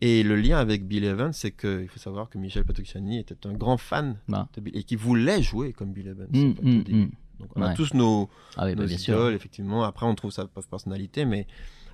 [0.02, 3.52] Et le lien avec Bill Evans, c'est qu'il faut savoir que Michel Petrucciani était un
[3.54, 4.48] grand fan Bah.
[4.54, 6.28] de Bill et qui voulait jouer comme Bill Evans.
[6.30, 7.10] Mm, mm, mm.
[7.40, 9.28] Donc on a tous nos, Ah oui, bah, nos bien idoles, sûr.
[9.30, 9.84] effectivement.
[9.84, 11.46] Après, on trouve sa personnalité, mais,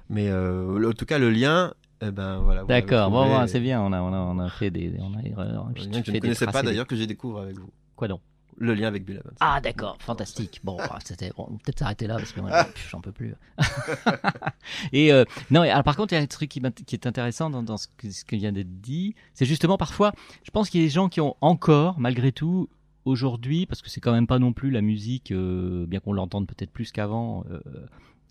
[0.09, 2.65] mais euh, en tout cas, le lien, eh ben voilà.
[2.65, 4.93] D'accord, bon, bon, c'est bien, on a, on, a, on a fait des.
[4.99, 7.71] On a, on a je ne connaissais pas d'ailleurs, que j'ai découvert avec vous.
[7.97, 8.21] Quoi donc?
[8.63, 9.35] Le lien avec Bill Evans.
[9.41, 10.61] Ah d'accord, fantastique.
[10.63, 12.41] Bon, ah, c'était bon, peut-être s'arrêter là parce que
[12.89, 13.35] j'en peux plus.
[14.93, 17.65] et euh, non, alors par contre, il y a un truc qui, est intéressant dans,
[17.65, 20.13] dans ce, que, ce qui vient d'être dit, c'est justement parfois,
[20.45, 22.69] je pense qu'il y a des gens qui ont encore, malgré tout,
[23.05, 26.47] aujourd'hui, parce que c'est quand même pas non plus la musique, euh, bien qu'on l'entende
[26.47, 27.45] peut-être plus qu'avant.
[27.51, 27.61] euh,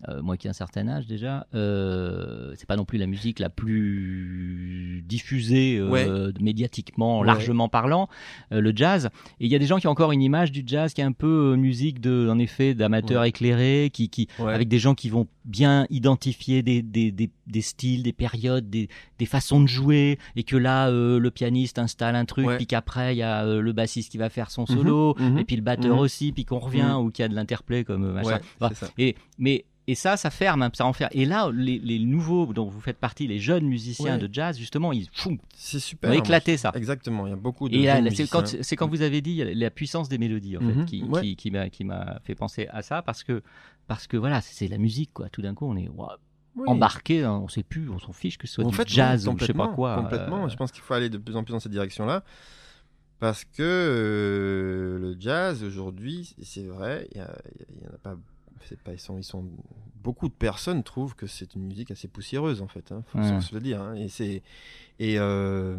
[0.08, 3.38] euh, moi qui ai un certain âge déjà, euh, c'est pas non plus la musique
[3.38, 6.32] la plus diffusée euh, Ouais.
[6.40, 7.26] médiatiquement, Ouais.
[7.26, 8.08] largement parlant,
[8.52, 9.10] euh, le jazz.
[9.40, 11.04] Et il y a des gens qui ont encore une image du jazz qui est
[11.04, 13.28] un peu euh, musique de, en effet, d'amateurs Ouais.
[13.28, 18.02] éclairés, qui, qui, avec des gens qui vont bien identifier des, des, des, des styles,
[18.02, 18.88] des périodes, des,
[19.18, 23.14] des façons de jouer, et que là, euh, le pianiste installe un truc, puis qu'après,
[23.14, 25.62] il y a le bassiste qui va faire son solo, Mhm, mhm, et puis le
[25.62, 26.02] batteur mhm.
[26.02, 27.04] aussi, puis qu'on revient, Mhm.
[27.06, 28.38] ou qu'il y a de l'interplay comme machin.
[28.60, 28.70] Ça.
[28.98, 31.06] Et, mais, et ça, ça ferme, ça en fait.
[31.12, 34.26] Et là, les, les nouveaux dont vous faites partie, les jeunes musiciens Ouais.
[34.28, 35.08] de jazz, justement, ils
[35.54, 36.10] C'est super.
[36.10, 36.72] ont éclaté ça.
[36.74, 37.76] Exactement, il y a beaucoup de.
[37.76, 37.84] Et
[38.14, 38.62] c'est quand, musiciens.
[38.62, 41.34] c'est quand vous avez dit la puissance des mélodies en fait, Mhm, qui, ouais.
[41.36, 43.42] qui, qui m'a fait penser à ça parce que
[43.86, 45.28] parce que voilà c'est la musique quoi.
[45.28, 46.64] Tout d'un coup on est Oui.
[46.66, 49.26] embarqué, hein, on sait plus, on s'en fiche que ce soit En du fait, jazz
[49.28, 49.96] ou je sais pas quoi.
[49.96, 50.44] Complètement.
[50.44, 52.22] euh, Je pense qu'il faut aller de plus en plus dans cette direction-là.
[53.20, 57.38] Parce que euh, le jazz, aujourd'hui, c'est vrai, il y, a-
[57.76, 58.16] il y en a pas.
[58.68, 59.44] C'est Pas, ils, sont, ils sont.
[60.02, 62.90] Beaucoup de personnes trouvent que c'est une musique assez poussiéreuse, en fait.
[62.92, 63.40] Hein, faut Ouais.
[63.40, 63.80] se le dire.
[63.80, 64.42] hein, et c'est.
[64.98, 65.18] Et.
[65.18, 65.76] euh,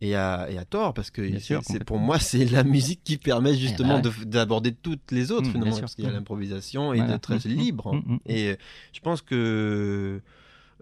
[0.00, 3.54] et à, et à tort, parce que c'est- pour moi, c'est la musique qui permet
[3.54, 6.14] justement bah de- d'aborder toutes les autres, Mm, finalement, parce qu'il y a Mm.
[6.14, 7.12] l'improvisation et Voilà.
[7.12, 8.02] d'être très Mm, libre.
[8.26, 8.56] Et
[8.92, 10.20] je pense que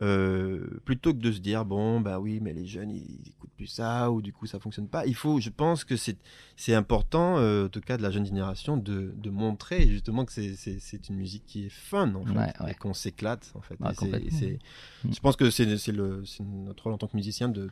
[0.01, 3.67] euh, plutôt que de se dire bon bah oui mais les jeunes ils, écoutent plus
[3.67, 6.17] ça ou du coup ça fonctionne pas il faut je pense que c'est
[6.57, 10.33] c'est important euh, en tout cas de la jeune génération de, de montrer justement que
[10.33, 12.71] c'est une musique qui est fun en fait Ouais, ouais.
[12.73, 14.59] et qu'on s'éclate en fait Et
[15.05, 15.13] Mm.
[15.13, 17.71] je pense que c'est c'est notre rôle en tant que musicien de de-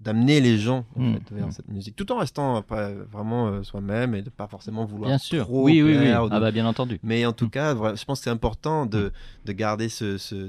[0.00, 1.50] d'amener les gens en Mm, fait vers mm.
[1.52, 5.18] cette musique tout en restant après vraiment euh, soi-même et de pas forcément vouloir Bien
[5.18, 5.44] sûr.
[5.44, 6.06] trop Oui oui oui.
[6.08, 7.00] ou de- Ah bah bien entendu.
[7.02, 7.50] mais en tout Mm.
[7.50, 9.12] cas, je pense que c'est important de,
[9.44, 10.48] de garder ce, ce,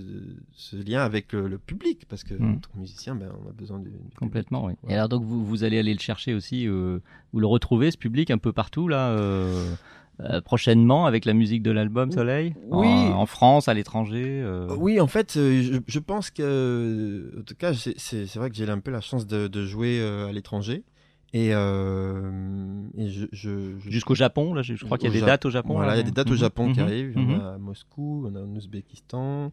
[0.54, 3.54] ce lien avec le, le public, parce que en tant que musicien, ben, on a
[3.54, 4.18] besoin du, du public.
[4.18, 4.74] Complètement, oui.
[4.88, 7.00] Et alors donc vous, vous allez aller le chercher aussi, euh,
[7.34, 9.74] vous le retrouvez ce public un peu partout là, euh,
[10.22, 12.88] euh, prochainement avec la musique de l'album Soleil, Oui.
[12.88, 14.41] en, en France, à l'étranger.
[14.43, 14.67] euh.
[14.78, 18.70] Oui, en fait, euh, je, je pense que, en tout cas, c'est- vrai que j'ai
[18.70, 20.84] un peu la chance de, de jouer à l'étranger.
[21.32, 25.20] Et, euh, et je, je, je- Jusqu'au Japon, là, je, crois qu'il y a des
[25.20, 25.74] Ja- dates au Japon.
[25.76, 27.11] Voilà, là, il y a des dates au Mhm, Japon qui mhm, arrivent.
[27.15, 27.39] Il y en mhm.
[27.39, 29.51] a à Moscou, il y en a en Ouzbékistan.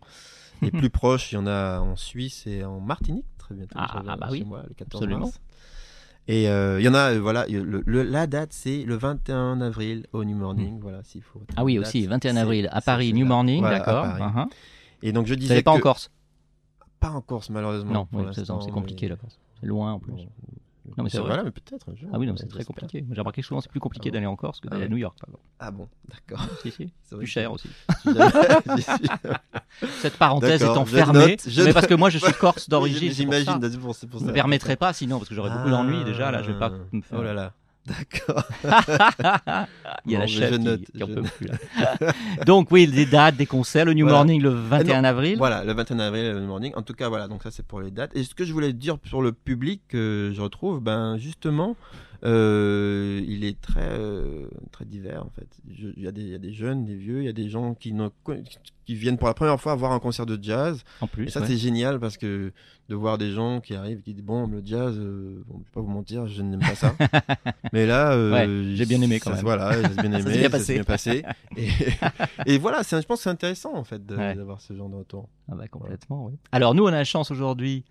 [0.62, 3.74] Et plus proche, il y en a en Suisse et en Martinique, très bientôt.
[3.78, 5.26] Ah, ah bah oui, moi, le 14 absolument.
[5.26, 5.40] mars.
[6.28, 9.60] Et euh, il y en a, euh, voilà, le- le- la date c'est le 21
[9.60, 11.40] avril au New Morning, voilà, s'il faut.
[11.56, 13.26] Ah oui, date, aussi, 21 c'est- avril à Paris, New.
[13.26, 14.04] Morning, Voilà, d'accord.
[14.06, 14.46] Uh-huh.
[15.02, 16.10] Et donc je disais pas en Corse?
[16.98, 17.92] Pas en Corse malheureusement.
[17.92, 19.38] Non, oui, c'est compliqué mais- la Corse.
[19.60, 20.12] C'est loin en plus.
[20.12, 20.26] Bon,
[20.96, 21.28] Non, mais c'est vrai.
[21.28, 22.08] Voilà, mais peut-être un jour.
[22.12, 22.66] Ah oui, non, c'est très j'espère.
[22.74, 23.04] compliqué.
[23.10, 24.88] J'ai remarqué que souvent c'est plus compliqué Ah d'aller en Corse que Ah d'aller à.
[24.88, 25.16] New York.
[25.18, 25.44] Par exemple.
[25.58, 26.46] Ah bon, d'accord.
[26.62, 26.92] Si, si.
[27.10, 27.68] Plus cher aussi.
[30.00, 33.08] Cette parenthèse étant fermée, je mais parce que moi je suis corse d'origine.
[33.10, 33.14] ça.
[33.14, 34.30] J'imagine, c'est pour, pour Je ça.
[34.30, 37.02] me permettrai pas sinon parce que j'aurais beaucoup d'ennuis déjà là je vais pas me
[37.02, 37.52] faire Oh là là.
[37.86, 38.42] D'accord.
[40.06, 42.12] il y a Bon, la chef je qui, note, qui en je peut plus là.
[42.44, 44.18] donc oui des dates des concerts le New Voilà.
[44.18, 46.72] Morning le 21 avril Voilà, le 21 avril, le morning.
[46.74, 48.10] En tout cas, voilà, donc ça c'est pour les dates.
[48.16, 51.76] Et ce que je voulais dire sur le public que je retrouve, ben justement,
[52.24, 55.48] Euh, il est très euh, très divers en fait.
[55.70, 57.32] Je- Il y, a des- il y a des jeunes, des vieux, il y a
[57.32, 58.34] des gens qui, ne co-
[58.84, 60.82] qui viennent pour la première fois voir un concert de jazz.
[61.00, 61.46] En plus, Et ça ouais.
[61.46, 62.52] c'est génial parce que
[62.88, 65.70] de voir des gens qui arrivent qui disent bon le jazz, euh, bon, je vais
[65.74, 66.94] pas vous mentir, je n'aime pas ça.
[67.72, 69.44] Mais là, euh, Ouais, j'ai bien aimé quand ça- même.
[69.44, 71.24] Voilà, j'ai bien Ça aimé, s'est bien ça s'est bien passé.
[71.56, 71.68] Et,
[72.46, 74.34] et voilà, je pense que c'est intéressant en fait Ouais.
[74.34, 75.28] d'avoir ce genre de retour.
[75.50, 76.34] Ah bah, complètement, oui.
[76.52, 77.84] Alors nous, on a la chance aujourd'hui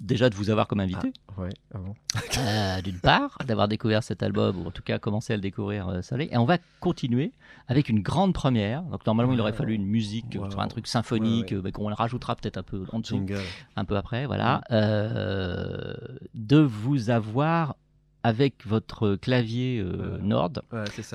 [0.00, 1.12] déjà de vous avoir comme invité.
[1.38, 1.94] Ouais, avant.
[2.38, 5.88] Euh, d'une part, d'avoir découvert cet album, ou en tout cas commencé à le découvrir
[5.88, 6.28] euh, salé.
[6.32, 7.32] Et on va continuer
[7.68, 8.82] avec une grande première.
[8.82, 10.58] Donc normalement, il aurait fallu une musique, Wow.
[10.60, 11.68] un truc symphonique, Ouais, ouais.
[11.68, 13.40] euh, qu'on rajoutera peut-être un peu en dessous, Jingle.
[13.76, 14.62] un peu après, voilà.
[14.70, 15.94] Euh,
[16.34, 17.76] de vous avoir
[18.22, 19.84] avec votre clavier.
[20.20, 20.50] Nord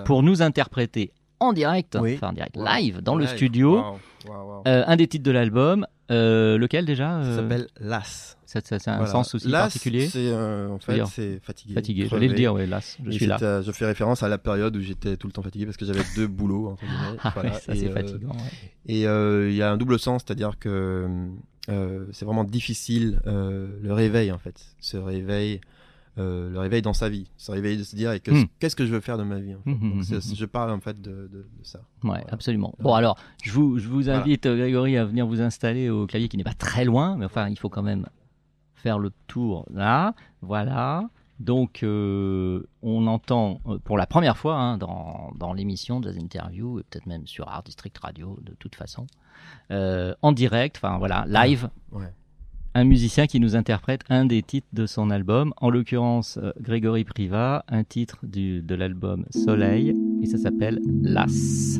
[0.06, 1.12] pour nous interpréter
[1.42, 2.14] en direct, Oui.
[2.16, 2.66] enfin en direct, Wow.
[2.66, 4.64] live, dans le studio, Wow, wow, wow.
[4.68, 5.86] euh, un des titres de l'album.
[6.12, 8.38] Euh, lequel déjà Ça euh, s'appelle Las.
[8.54, 9.06] a un Voilà.
[9.12, 11.74] sens aussi Las, particulier C'est en fait c'est fatigué.
[11.74, 13.38] Fatigué, j'allais le dire, oui, las, je Et suis là.
[13.40, 15.86] c'est, je fais référence à la période où j'étais tout le temps fatigué parce que
[15.86, 16.84] j'avais deux boulots entre.
[17.24, 17.54] Ah Voilà.
[17.54, 18.30] ça c'est fatigant.
[18.32, 18.36] ouais.
[18.88, 21.08] Et il y a un double sens, c'est-à-dire que
[22.12, 25.62] c'est vraiment difficile le réveil en fait, ce réveil,
[26.18, 28.44] euh, le réveil dans sa vie, ce réveil de se dire Hmm.
[28.60, 29.56] qu'est-ce que je veux faire de ma vie.
[29.56, 29.70] En fait.
[29.72, 31.80] Hmm, Donc, hmm, je parle en fait de, de- de ça.
[31.80, 32.26] Ouais, Voilà.
[32.32, 32.74] absolument.
[32.80, 34.20] Bon, alors, je vous, je vous Voilà.
[34.20, 37.26] invite, euh, Grégory, à venir vous installer au clavier qui n'est pas très loin, mais
[37.26, 38.08] enfin, il faut quand même
[38.76, 40.14] faire le tour là.
[40.42, 41.10] Voilà.
[41.40, 46.80] Donc, euh, on entend euh, pour la première fois hein, dans, dans l'émission des interviews,
[46.80, 49.08] et peut-être même sur Art District Radio, de toute façon,
[49.72, 52.14] euh, en direct, enfin voilà, live, Ouais.
[52.74, 57.04] Un musicien qui nous interprète un des titres de son album, en l'occurrence euh, Grégory
[57.04, 61.80] Priva, un titre de l'album Soleil, et ça s'appelle Las.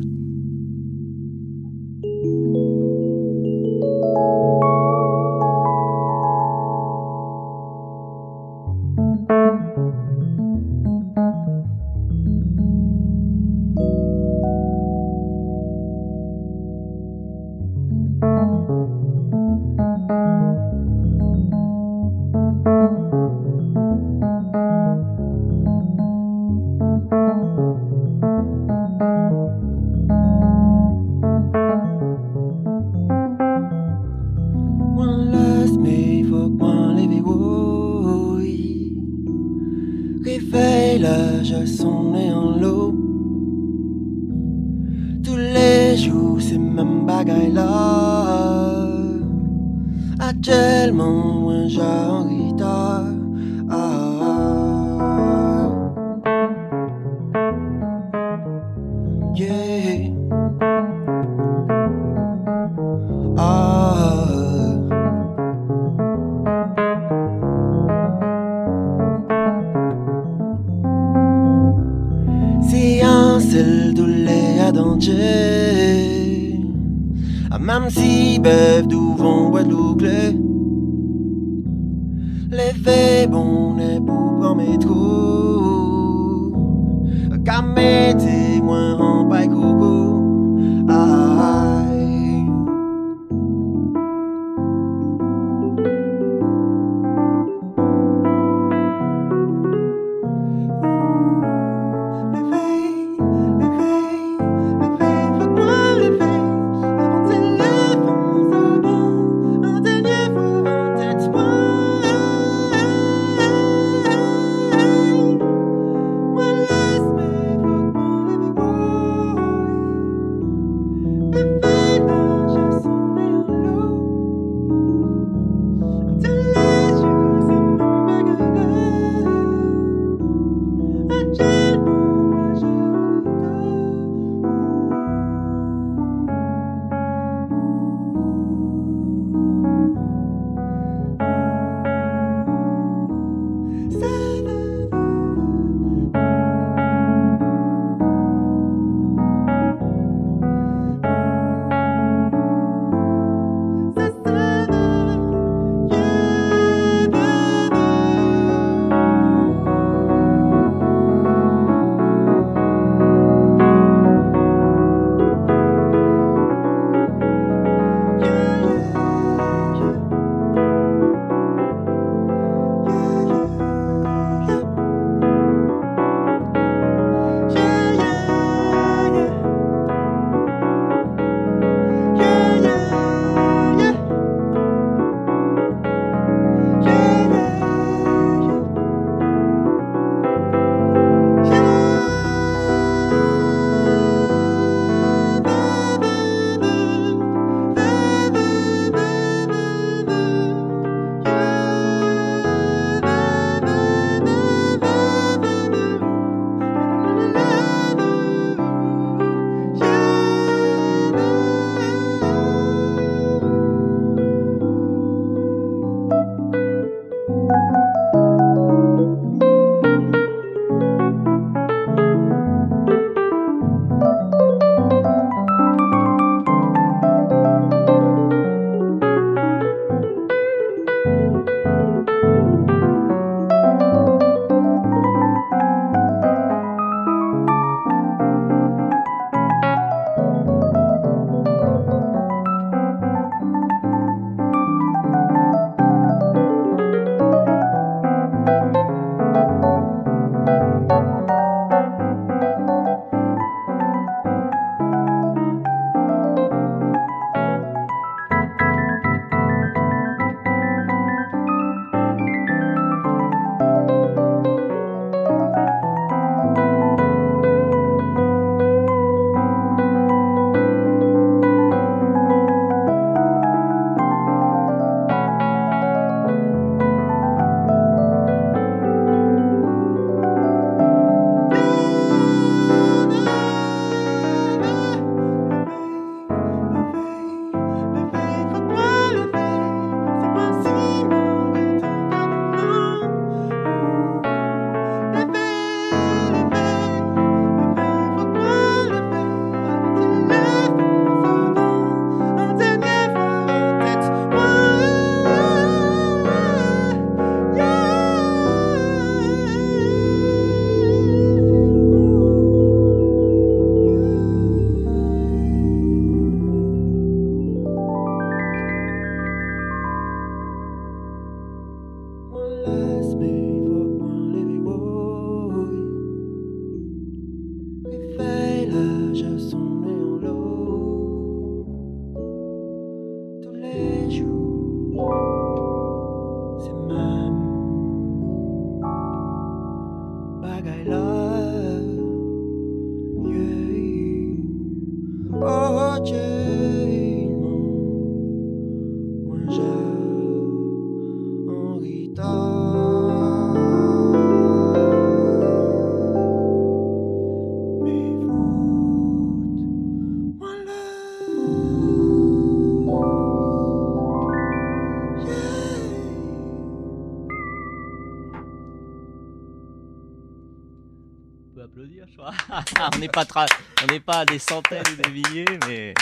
[373.82, 375.94] On n'est pas des centaines des milliers, mais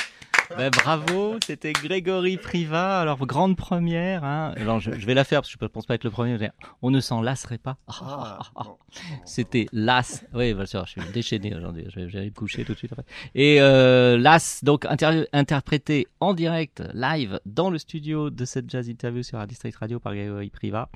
[0.57, 1.37] ben, bravo.
[1.47, 3.01] C'était Grégory Priva.
[3.01, 4.25] Alors grande première.
[4.25, 4.53] Hein.
[4.57, 6.37] Alors je, je vais la faire parce que je pense pas être le premier.
[6.39, 6.51] mais
[6.83, 7.77] On ne s'en lasserait pas.
[7.89, 8.77] Ah, bon.
[9.25, 10.25] C'était Las.
[10.35, 11.85] Oui, bien sûr, je suis déchaîné aujourd'hui.
[11.89, 13.05] Je vais, je vais aller me coucher tout de suite après.
[13.35, 18.89] Et euh, Las, donc inter- interprété en direct, live, dans le studio de cette jazz
[18.89, 20.89] interview sur Art District Radio par Grégory Priva,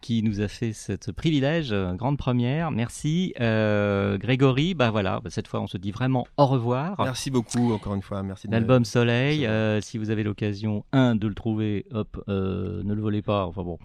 [0.00, 2.70] qui nous a fait ce privilège, euh, grande première.
[2.70, 4.74] Merci, euh, Grégory.
[4.74, 6.96] Bah voilà, cette fois, on se dit vraiment au revoir.
[6.98, 8.22] Merci beaucoup, encore une fois.
[8.22, 12.82] Merci de L'album Soleil, euh, si vous avez l'occasion, un, de le trouver, hop, euh,
[12.84, 13.78] ne le volez pas, enfin bon,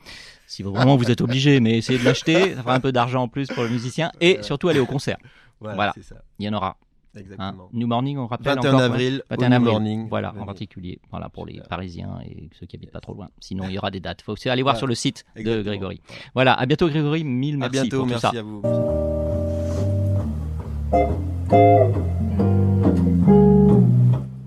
[0.47, 3.28] si vraiment vous êtes obligé, mais essayez de l'acheter, ça fera un peu d'argent en
[3.28, 5.18] plus pour le musicien, et surtout allez au concert,
[5.59, 5.91] Voilà, Voilà.
[5.95, 6.16] c'est ça.
[6.39, 6.70] il y en aura.
[7.16, 7.20] hein.
[7.20, 7.70] Exactement.
[7.74, 8.86] New Morning, on rappelle 21 encore, ouais.
[8.86, 10.09] avril, 21 au New avril, Morning.
[10.09, 11.61] voilà, en particulier, voilà, pour les.
[11.70, 14.34] Parisiens et ceux qui habitent pas trop loin, sinon il y aura des dates, faut
[14.34, 15.61] aussi aller voir sur le site de.
[15.61, 16.01] Grégory.
[16.34, 18.39] Voilà, à bientôt Grégory, mille À merci bientôt, pour tout merci ça.
[18.39, 18.61] à vous.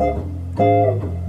[0.00, 1.19] Thank